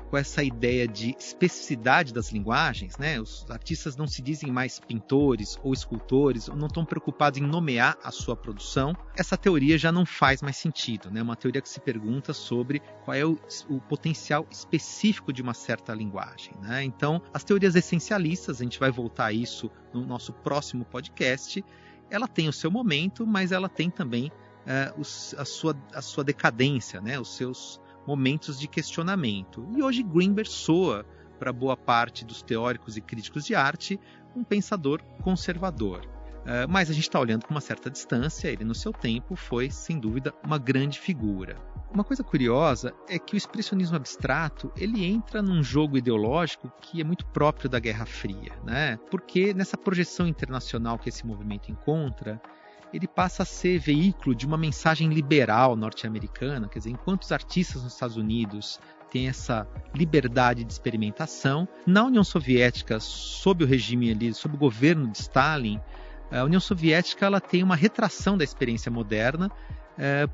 com 0.09 0.17
essa 0.17 0.43
ideia 0.43 0.89
de 0.89 1.15
especificidade 1.19 2.13
das 2.13 2.31
linguagens, 2.31 2.97
né? 2.97 3.21
Os 3.21 3.47
artistas 3.51 3.97
não 3.97 4.07
se 4.07 4.23
dizem 4.23 4.51
mais 4.51 4.81
pintores 4.81 5.59
ou 5.63 5.73
escultores, 5.73 6.49
ou 6.49 6.57
não 6.57 6.67
estão 6.67 6.85
preocupados 6.85 7.39
em 7.39 7.43
nomear 7.43 7.97
a 8.03 8.11
sua 8.11 8.35
produção. 8.35 8.97
Essa 9.17 9.37
teoria 9.37 9.77
já 9.77 9.93
não 9.93 10.07
faz 10.07 10.41
mais 10.41 10.57
sentido, 10.57 11.11
né? 11.11 11.23
Uma 11.23 11.37
teoria 11.37 11.61
que 11.61 11.69
se 11.69 11.81
pergunta 11.81 12.33
sobre 12.33 12.81
qual 13.05 13.15
é 13.15 13.25
o, 13.25 13.39
o 13.69 13.81
potencial 13.81 14.47
específico 14.51 15.33
de 15.33 15.43
uma 15.43 15.55
certa 15.55 15.93
linguagem, 15.93 16.55
né? 16.63 16.83
Então, 16.83 17.21
as 17.33 17.45
teorias 17.45 17.75
essencialistas, 17.75 18.61
a 18.61 18.65
gente 18.65 18.81
vai 18.81 18.91
voltar 18.91 19.27
a 19.27 19.33
isso 19.33 19.71
no 19.93 20.07
nosso 20.07 20.33
próximo 20.33 20.85
podcast. 20.85 21.63
Ela 22.11 22.29
tem 22.29 22.49
o 22.49 22.53
seu 22.53 22.71
momento, 22.71 23.27
mas 23.27 23.53
ela 23.53 23.69
tem 23.69 23.91
também 23.91 24.31
os, 24.99 25.35
a, 25.39 25.45
sua, 25.45 25.77
a 25.95 26.03
sua 26.03 26.23
decadência, 26.23 27.01
né? 27.01 27.19
Os 27.19 27.37
seus 27.37 27.81
momentos 28.07 28.59
de 28.59 28.67
questionamento. 28.67 29.67
E 29.77 29.83
hoje 29.83 30.03
Greenberg 30.03 30.49
soa, 30.51 31.05
para 31.39 31.53
boa 31.53 31.77
parte 31.77 32.25
dos 32.25 32.43
teóricos 32.43 32.97
e 32.97 33.01
críticos 33.01 33.45
de 33.45 33.55
arte, 33.55 34.01
um 34.35 34.43
pensador 34.43 35.03
conservador. 35.23 36.01
Uh, 36.39 36.67
mas 36.69 36.89
a 36.89 36.95
gente 36.95 37.03
está 37.03 37.21
olhando 37.21 37.45
com 37.45 37.53
uma 37.53 37.61
certa 37.61 37.91
distância, 37.91 38.49
ele 38.49 38.65
no 38.65 38.75
seu 38.75 38.93
tempo 38.93 39.37
foi, 39.37 39.71
sem 39.71 39.99
dúvida, 39.99 40.33
uma 40.43 40.57
grande 40.57 40.99
figura. 40.99 41.57
Uma 41.91 42.05
coisa 42.05 42.23
curiosa 42.23 42.95
é 43.09 43.19
que 43.19 43.35
o 43.35 43.37
expressionismo 43.37 43.97
abstrato 43.97 44.71
ele 44.77 45.05
entra 45.05 45.41
num 45.41 45.63
jogo 45.63 45.97
ideológico 45.97 46.71
que 46.83 47.01
é 47.01 47.05
muito 47.05 47.25
próprio 47.27 47.69
da 47.69 47.79
Guerra 47.79 48.05
Fria, 48.05 48.53
né? 48.63 48.99
Porque 49.11 49.55
nessa 49.55 49.77
projeção 49.77 50.27
internacional 50.27 50.99
que 50.99 51.09
esse 51.09 51.27
movimento 51.27 51.73
encontra, 51.73 52.41
ele 52.93 53.09
passa 53.09 53.43
a 53.43 53.47
ser 53.47 53.79
veículo 53.79 54.35
de 54.35 54.47
uma 54.47 54.59
mensagem 54.59 55.09
liberal 55.09 55.77
norte-americana, 55.77 56.69
quer 56.69 56.79
dizer, 56.79 56.91
enquanto 56.91 57.23
os 57.23 57.33
artistas 57.33 57.83
nos 57.83 57.95
Estados 57.95 58.17
Unidos 58.17 58.79
têm 59.11 59.29
essa 59.29 59.67
liberdade 59.95 60.65
de 60.65 60.73
experimentação, 60.73 61.67
na 61.87 62.05
União 62.05 62.25
Soviética, 62.25 63.01
sob 63.01 63.65
o 63.65 63.67
regime 63.67 64.11
ali, 64.11 64.35
sob 64.35 64.55
o 64.55 64.59
governo 64.59 65.09
de 65.09 65.19
Stalin, 65.19 65.81
a 66.31 66.45
União 66.45 66.61
Soviética 66.61 67.25
ela 67.25 67.41
tem 67.41 67.63
uma 67.63 67.75
retração 67.75 68.37
da 68.37 68.45
experiência 68.45 68.91
moderna, 68.91 69.51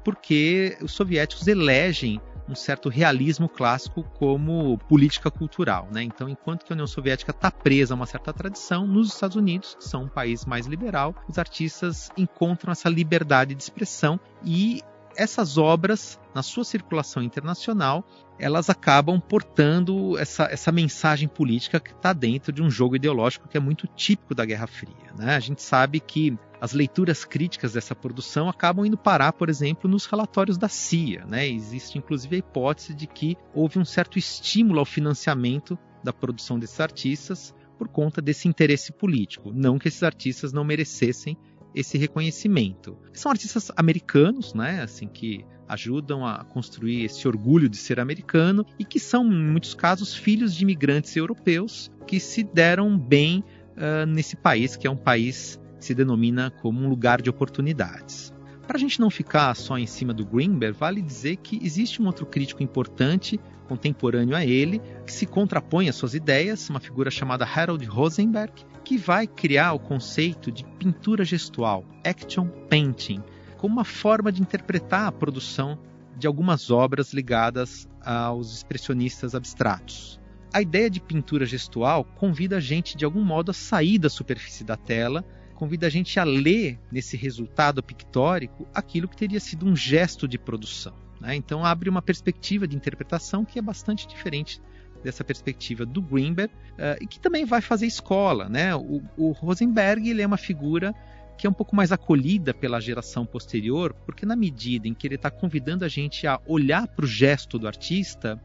porque 0.03 0.77
os 0.83 0.93
soviéticos 0.93 1.47
elegem 1.47 2.21
um 2.49 2.55
certo 2.55 2.89
realismo 2.89 3.49
clássico 3.49 4.03
como 4.03 4.79
política 4.89 5.31
cultural. 5.31 5.89
Né? 5.91 6.03
Então, 6.03 6.29
enquanto 6.29 6.65
que 6.65 6.73
a 6.73 6.75
União 6.75 6.87
Soviética 6.87 7.31
está 7.31 7.51
presa 7.51 7.95
a 7.95 7.97
uma 7.97 8.07
certa 8.07 8.33
tradição, 8.33 8.87
nos 8.87 9.15
Estados 9.15 9.37
Unidos, 9.37 9.75
que 9.75 9.85
são 9.85 10.05
um 10.05 10.09
país 10.09 10.45
mais 10.45 10.67
liberal, 10.67 11.15
os 11.29 11.39
artistas 11.39 12.11
encontram 12.17 12.73
essa 12.73 12.89
liberdade 12.89 13.55
de 13.55 13.63
expressão 13.63 14.21
e 14.45 14.83
essas 15.17 15.59
obras, 15.59 16.21
na 16.35 16.43
sua 16.43 16.65
circulação 16.65 17.23
internacional, 17.23 18.05
elas 18.39 18.69
acabam 18.69 19.21
portando 19.21 20.19
essa, 20.19 20.45
essa 20.45 20.73
mensagem 20.73 21.29
política 21.29 21.79
que 21.79 21.93
está 21.93 22.13
dentro 22.13 22.53
de 22.53 22.63
um 22.63 22.71
jogo 22.71 22.97
ideológico 22.97 23.49
que 23.49 23.57
é 23.57 23.61
muito 23.61 23.87
típico 23.87 24.35
da 24.35 24.45
Guerra 24.45 24.67
Fria. 24.67 25.13
Né? 25.17 25.37
A 25.37 25.41
gente 25.41 25.63
sabe 25.63 26.01
que 26.01 26.37
as 26.61 26.73
leituras 26.73 27.25
críticas 27.25 27.75
dessa 27.75 27.95
produção 27.95 28.49
acabam 28.49 28.85
indo 28.87 28.97
parar, 28.97 29.33
por 29.33 29.49
exemplo, 29.49 29.89
nos 29.89 30.07
relatórios 30.07 30.59
da 30.59 30.69
CIA. 30.69 31.25
Né? 31.27 31.49
Existe 31.49 31.99
inclusive 31.99 32.37
a 32.37 32.39
hipótese 32.39 32.95
de 32.95 33.07
que 33.07 33.37
houve 33.55 33.79
um 33.79 33.85
certo 33.85 34.19
estímulo 34.19 34.81
ao 34.81 34.85
financiamento 34.85 35.79
da 36.03 36.13
produção 36.13 36.59
desses 36.59 36.81
artistas 36.81 37.55
por 37.79 37.89
conta 37.89 38.21
desse 38.21 38.49
interesse 38.49 38.93
político. 38.93 39.53
Não 39.53 39.79
que 39.79 39.89
esses 39.89 40.03
artistas 40.03 40.53
não 40.53 40.65
merecessem 40.65 41.37
esse 41.75 41.99
reconhecimento. 41.99 42.97
São 43.13 43.31
artistas 43.31 43.71
americanos, 43.77 44.55
né, 44.55 44.83
assim 44.83 45.07
que 45.07 45.45
ajudam 45.69 46.27
a 46.27 46.45
construir 46.45 47.05
esse 47.05 47.27
orgulho 47.27 47.69
de 47.69 47.77
ser 47.77 47.99
americano 47.99 48.67
e 48.79 48.85
que 48.85 49.01
são, 49.01 49.25
em 49.25 49.51
muitos 49.51 49.75
casos, 49.75 50.15
filhos 50.15 50.55
de 50.55 50.63
imigrantes 50.63 51.17
europeus 51.17 51.91
que 52.07 52.21
se 52.21 52.43
deram 52.43 52.99
bem 52.99 53.43
uh, 53.77 54.07
nesse 54.07 54.37
país, 54.37 54.77
que 54.77 54.87
é 54.87 54.91
um 54.91 54.97
país 54.97 55.59
que 55.79 55.85
se 55.85 55.95
denomina 55.95 56.51
como 56.51 56.81
um 56.81 56.89
lugar 56.89 57.23
de 57.23 57.31
oportunidades. 57.31 58.34
Para 58.67 58.77
a 58.77 58.81
gente 58.81 58.99
não 58.99 59.11
ficar 59.11 59.55
só 59.55 59.77
em 59.77 59.87
cima 59.87 60.15
do 60.15 60.25
Greenberg, 60.25 60.77
vale 60.79 61.03
dizer 61.03 61.37
que 61.37 61.59
existe 61.63 62.01
um 62.01 62.07
outro 62.07 62.25
crítico 62.25 62.63
importante, 62.63 63.39
contemporâneo 63.69 64.35
a 64.35 64.45
ele, 64.45 64.81
que 65.05 65.13
se 65.13 65.27
contrapõe 65.27 65.89
às 65.89 65.97
suas 65.97 66.15
ideias, 66.15 66.71
uma 66.71 66.81
figura 66.81 67.11
chamada 67.11 67.45
Harold 67.45 67.85
Rosenberg, 67.85 68.53
que 68.83 68.97
vai 68.97 69.27
criar 69.27 69.75
o 69.75 69.79
conceito 69.79 70.51
de 70.51 70.65
pintura 70.79 71.25
gestual, 71.25 71.85
action 72.05 72.49
painting, 72.69 73.23
como 73.59 73.75
uma 73.75 73.85
forma 73.85 74.33
de 74.33 74.41
interpretar 74.41 75.09
a 75.09 75.13
produção 75.13 75.79
de 76.17 76.27
algumas 76.27 76.71
obras 76.71 77.13
ligadas 77.13 77.89
aos 78.01 78.55
expressionistas 78.55 79.35
abstratos. 79.35 80.21
A 80.53 80.63
ideia 80.63 80.89
de 80.89 81.01
pintura 81.01 81.45
gestual 81.45 82.05
convida 82.05 82.57
a 82.57 82.61
gente 82.61 82.97
de 82.97 83.05
algum 83.05 83.23
modo 83.23 83.51
a 83.51 83.55
sair 83.55 83.99
da 83.99 84.09
superfície 84.09 84.65
da 84.65 84.77
tela, 84.77 85.25
convida 85.65 85.87
a 85.87 85.91
gente 85.91 86.21
a 86.21 86.25
ler 86.25 86.79
nesse 86.93 87.17
resultado 87.17 87.83
pictórico 87.83 88.69
aquilo 88.75 89.09
que 89.09 89.17
teria 89.17 89.41
sido 89.41 89.65
um 89.65 89.75
gesto 89.75 90.29
de 90.29 90.37
produção. 90.37 90.93
Né? 91.19 91.35
Então 91.37 91.65
abre 91.65 91.89
uma 91.89 92.03
perspectiva 92.03 92.69
de 92.69 92.77
interpretação 92.77 93.47
que 93.47 93.59
é 93.59 93.63
bastante 93.63 94.07
diferente 94.07 94.61
dessa 95.03 95.25
perspectiva 95.25 95.87
do 95.87 96.03
Greenberg 96.03 96.53
uh, 96.53 97.03
e 97.03 97.07
que 97.07 97.19
também 97.19 97.47
vai 97.47 97.63
fazer 97.63 97.87
escola, 97.87 98.47
né? 98.47 98.77
O, 98.77 99.03
o 99.17 99.33
Rosenberg 99.33 100.07
ele 100.07 100.21
é 100.21 100.27
uma 100.27 100.37
figura 100.37 100.95
que 101.39 101.47
é 101.47 101.51
um 101.51 101.53
pouco 101.55 101.75
mais 101.75 101.91
acolhida 101.91 102.53
pela 102.53 102.79
geração 102.79 103.25
posterior, 103.25 103.95
porque 104.05 104.27
na 104.27 104.37
medida 104.37 104.87
em 104.87 104.93
que 104.93 105.07
ele 105.07 105.15
está 105.15 105.31
convidando 105.31 105.83
a 105.83 105.89
gente 105.89 106.27
a 106.27 106.41
olhar 106.47 106.87
para 106.89 107.07
o 107.07 107.09
gesto 107.09 107.59
do 107.59 107.67
artista, 107.67 108.39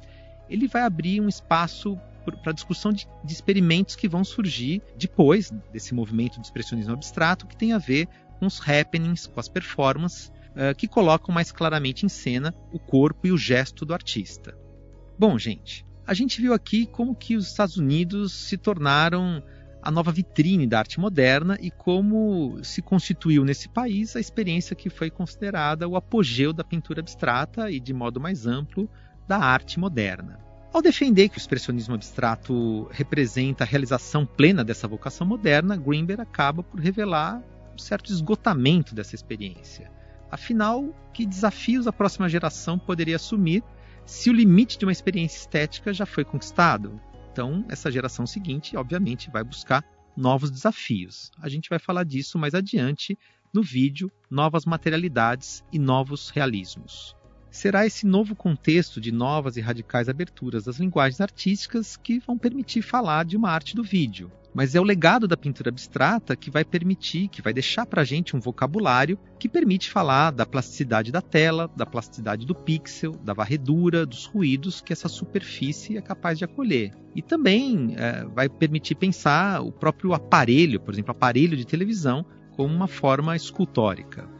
ele 0.49 0.67
vai 0.67 0.83
abrir 0.83 1.19
um 1.19 1.27
espaço 1.27 1.99
para 2.19 2.51
discussão 2.51 2.91
de, 2.91 3.07
de, 3.23 3.33
experimentos 3.33 3.95
que 3.95 4.07
vão 4.07 4.23
surgir 4.23 4.81
depois 4.97 5.51
desse 5.71 5.93
movimento 5.93 6.39
de 6.39 6.45
expressionismo 6.45 6.93
abstrato, 6.93 7.47
que 7.47 7.55
tem 7.55 7.73
a 7.73 7.77
ver 7.77 8.07
com 8.39 8.45
os 8.45 8.61
happenings, 8.67 9.27
com 9.27 9.39
as 9.39 9.49
performances, 9.49 10.31
uh, 10.49 10.75
que 10.75 10.87
colocam 10.87 11.33
mais 11.33 11.51
claramente 11.51 12.05
em 12.05 12.09
cena 12.09 12.53
o 12.71 12.79
corpo 12.79 13.27
e 13.27 13.31
o 13.31 13.37
gesto 13.37 13.85
do 13.85 13.93
artista. 13.93 14.57
Bom, 15.17 15.37
gente, 15.37 15.85
a 16.05 16.13
gente 16.13 16.41
viu 16.41 16.53
aqui 16.53 16.85
como 16.85 17.15
que 17.15 17.35
os 17.35 17.47
Estados 17.47 17.77
Unidos 17.77 18.33
se 18.33 18.57
tornaram 18.57 19.43
a 19.81 19.89
nova 19.89 20.11
vitrine 20.11 20.67
da 20.67 20.79
arte 20.79 20.99
moderna 20.99 21.57
e 21.61 21.71
como 21.71 22.59
se 22.63 22.81
constituiu 22.81 23.45
nesse 23.45 23.69
país 23.69 24.15
a 24.15 24.19
experiência 24.19 24.75
que 24.75 24.89
foi 24.89 25.09
considerada 25.09 25.87
o 25.87 25.95
apogeu 25.95 26.51
da 26.51 26.63
pintura 26.63 26.99
abstrata 26.99 27.71
e, 27.71 27.79
de 27.79 27.93
modo 27.93 28.19
mais 28.19 28.45
amplo, 28.45 28.89
da 29.27 29.37
arte 29.37 29.79
moderna. 29.79 30.48
Ao 30.71 30.83
defender 30.83 31.29
que 31.29 31.37
o 31.37 31.39
expressionismo 31.39 31.95
abstrato 31.95 32.83
representa 32.91 33.63
a 33.63 33.67
realização 33.67 34.23
plena 34.23 34.63
dessa 34.63 34.87
vocação 34.87 35.25
moderna, 35.25 35.75
Greenberg 35.75 36.21
acaba 36.21 36.61
por 36.61 36.79
revelar 36.79 37.43
um 37.73 37.77
certo 37.77 38.11
esgotamento 38.11 38.93
dessa 38.93 39.15
experiência. 39.15 39.91
Afinal, 40.29 40.93
que 41.11 41.25
desafios 41.25 41.87
a 41.87 41.93
próxima 41.93 42.29
geração 42.29 42.77
poderia 42.77 43.15
assumir 43.15 43.63
se 44.05 44.29
o 44.29 44.33
limite 44.33 44.77
de 44.77 44.85
uma 44.85 44.91
experiência 44.91 45.39
estética 45.39 45.91
já 45.91 46.05
foi 46.05 46.23
conquistado? 46.23 47.01
Então, 47.31 47.65
essa 47.67 47.91
geração 47.91 48.27
seguinte, 48.27 48.77
obviamente, 48.77 49.31
vai 49.31 49.43
buscar 49.43 49.83
novos 50.15 50.51
desafios. 50.51 51.31
A 51.41 51.49
gente 51.49 51.67
vai 51.67 51.79
falar 51.79 52.03
disso 52.03 52.37
mais 52.37 52.53
adiante 52.53 53.17
no 53.51 53.63
vídeo 53.63 54.11
Novas 54.29 54.65
Materialidades 54.65 55.63
e 55.71 55.79
Novos 55.79 56.29
Realismos. 56.29 57.15
Será 57.51 57.85
esse 57.85 58.05
novo 58.05 58.35
contexto 58.35 59.01
de 59.01 59.11
novas 59.11 59.57
e 59.57 59.61
radicais 59.61 60.07
aberturas 60.07 60.65
das 60.65 60.77
linguagens 60.77 61.19
artísticas 61.19 61.97
que 61.97 62.19
vão 62.19 62.37
permitir 62.37 62.81
falar 62.81 63.25
de 63.25 63.35
uma 63.35 63.49
arte 63.49 63.75
do 63.75 63.83
vídeo, 63.83 64.31
mas 64.53 64.75
é 64.75 64.79
o 64.79 64.83
legado 64.83 65.27
da 65.27 65.37
pintura 65.37 65.69
abstrata 65.69 66.35
que 66.35 66.51
vai 66.51 66.63
permitir, 66.63 67.27
que 67.27 67.41
vai 67.41 67.53
deixar 67.53 67.85
para 67.85 68.01
a 68.01 68.05
gente 68.05 68.35
um 68.35 68.39
vocabulário 68.39 69.17
que 69.39 69.49
permite 69.49 69.89
falar 69.89 70.31
da 70.31 70.45
plasticidade 70.45 71.11
da 71.11 71.21
tela, 71.21 71.69
da 71.75 71.85
plasticidade 71.85 72.45
do 72.45 72.55
pixel, 72.55 73.13
da 73.23 73.33
varredura, 73.33 74.05
dos 74.05 74.25
ruídos 74.25 74.81
que 74.81 74.93
essa 74.93 75.07
superfície 75.07 75.97
é 75.97 76.01
capaz 76.01 76.37
de 76.37 76.45
acolher. 76.45 76.91
E 77.15 77.21
também 77.21 77.95
é, 77.97 78.25
vai 78.25 78.47
permitir 78.47 78.95
pensar 78.95 79.61
o 79.61 79.71
próprio 79.71 80.13
aparelho, 80.13 80.79
por 80.79 80.93
exemplo, 80.93 81.11
aparelho 81.11 81.57
de 81.57 81.65
televisão, 81.65 82.25
como 82.55 82.73
uma 82.73 82.87
forma 82.87 83.35
escultórica. 83.35 84.38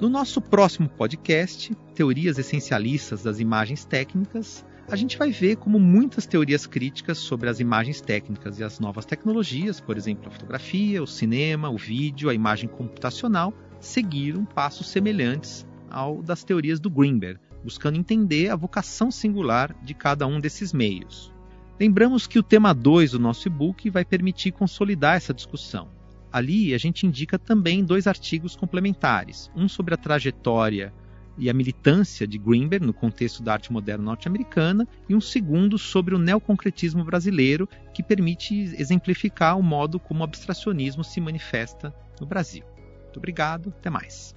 No 0.00 0.08
nosso 0.08 0.40
próximo 0.40 0.88
podcast, 0.88 1.74
Teorias 1.92 2.38
Essencialistas 2.38 3.24
das 3.24 3.40
Imagens 3.40 3.84
Técnicas, 3.84 4.64
a 4.88 4.94
gente 4.94 5.18
vai 5.18 5.32
ver 5.32 5.56
como 5.56 5.80
muitas 5.80 6.24
teorias 6.24 6.66
críticas 6.66 7.18
sobre 7.18 7.48
as 7.48 7.58
imagens 7.58 8.00
técnicas 8.00 8.60
e 8.60 8.64
as 8.64 8.78
novas 8.78 9.04
tecnologias, 9.04 9.80
por 9.80 9.96
exemplo, 9.96 10.28
a 10.28 10.30
fotografia, 10.30 11.02
o 11.02 11.06
cinema, 11.06 11.68
o 11.68 11.76
vídeo, 11.76 12.30
a 12.30 12.34
imagem 12.34 12.68
computacional, 12.68 13.52
seguiram 13.80 14.44
passos 14.44 14.88
semelhantes 14.88 15.66
ao 15.90 16.22
das 16.22 16.44
teorias 16.44 16.78
do 16.78 16.88
Greenberg, 16.88 17.40
buscando 17.64 17.98
entender 17.98 18.50
a 18.50 18.56
vocação 18.56 19.10
singular 19.10 19.74
de 19.82 19.94
cada 19.94 20.28
um 20.28 20.38
desses 20.38 20.72
meios. 20.72 21.34
Lembramos 21.78 22.28
que 22.28 22.38
o 22.38 22.42
tema 22.42 22.72
2 22.72 23.10
do 23.10 23.18
nosso 23.18 23.48
e-book 23.48 23.90
vai 23.90 24.04
permitir 24.04 24.52
consolidar 24.52 25.16
essa 25.16 25.34
discussão. 25.34 25.97
Ali 26.38 26.72
a 26.72 26.78
gente 26.78 27.04
indica 27.04 27.36
também 27.36 27.84
dois 27.84 28.06
artigos 28.06 28.54
complementares, 28.54 29.50
um 29.56 29.68
sobre 29.68 29.94
a 29.94 29.96
trajetória 29.96 30.94
e 31.36 31.50
a 31.50 31.52
militância 31.52 32.28
de 32.28 32.38
Greenberg 32.38 32.86
no 32.86 32.94
contexto 32.94 33.42
da 33.42 33.54
arte 33.54 33.72
moderna 33.72 34.04
norte-americana, 34.04 34.86
e 35.08 35.16
um 35.16 35.20
segundo 35.20 35.76
sobre 35.76 36.14
o 36.14 36.18
neoconcretismo 36.18 37.02
brasileiro, 37.02 37.68
que 37.92 38.04
permite 38.04 38.54
exemplificar 38.54 39.58
o 39.58 39.62
modo 39.62 39.98
como 39.98 40.20
o 40.20 40.24
abstracionismo 40.24 41.02
se 41.02 41.20
manifesta 41.20 41.92
no 42.20 42.26
Brasil. 42.26 42.62
Muito 43.02 43.16
obrigado, 43.16 43.74
até 43.76 43.90
mais. 43.90 44.32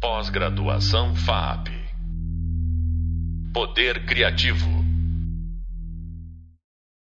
Pós-graduação 0.00 1.12
FAP 1.16 1.68
Poder 3.52 4.06
Criativo 4.06 4.87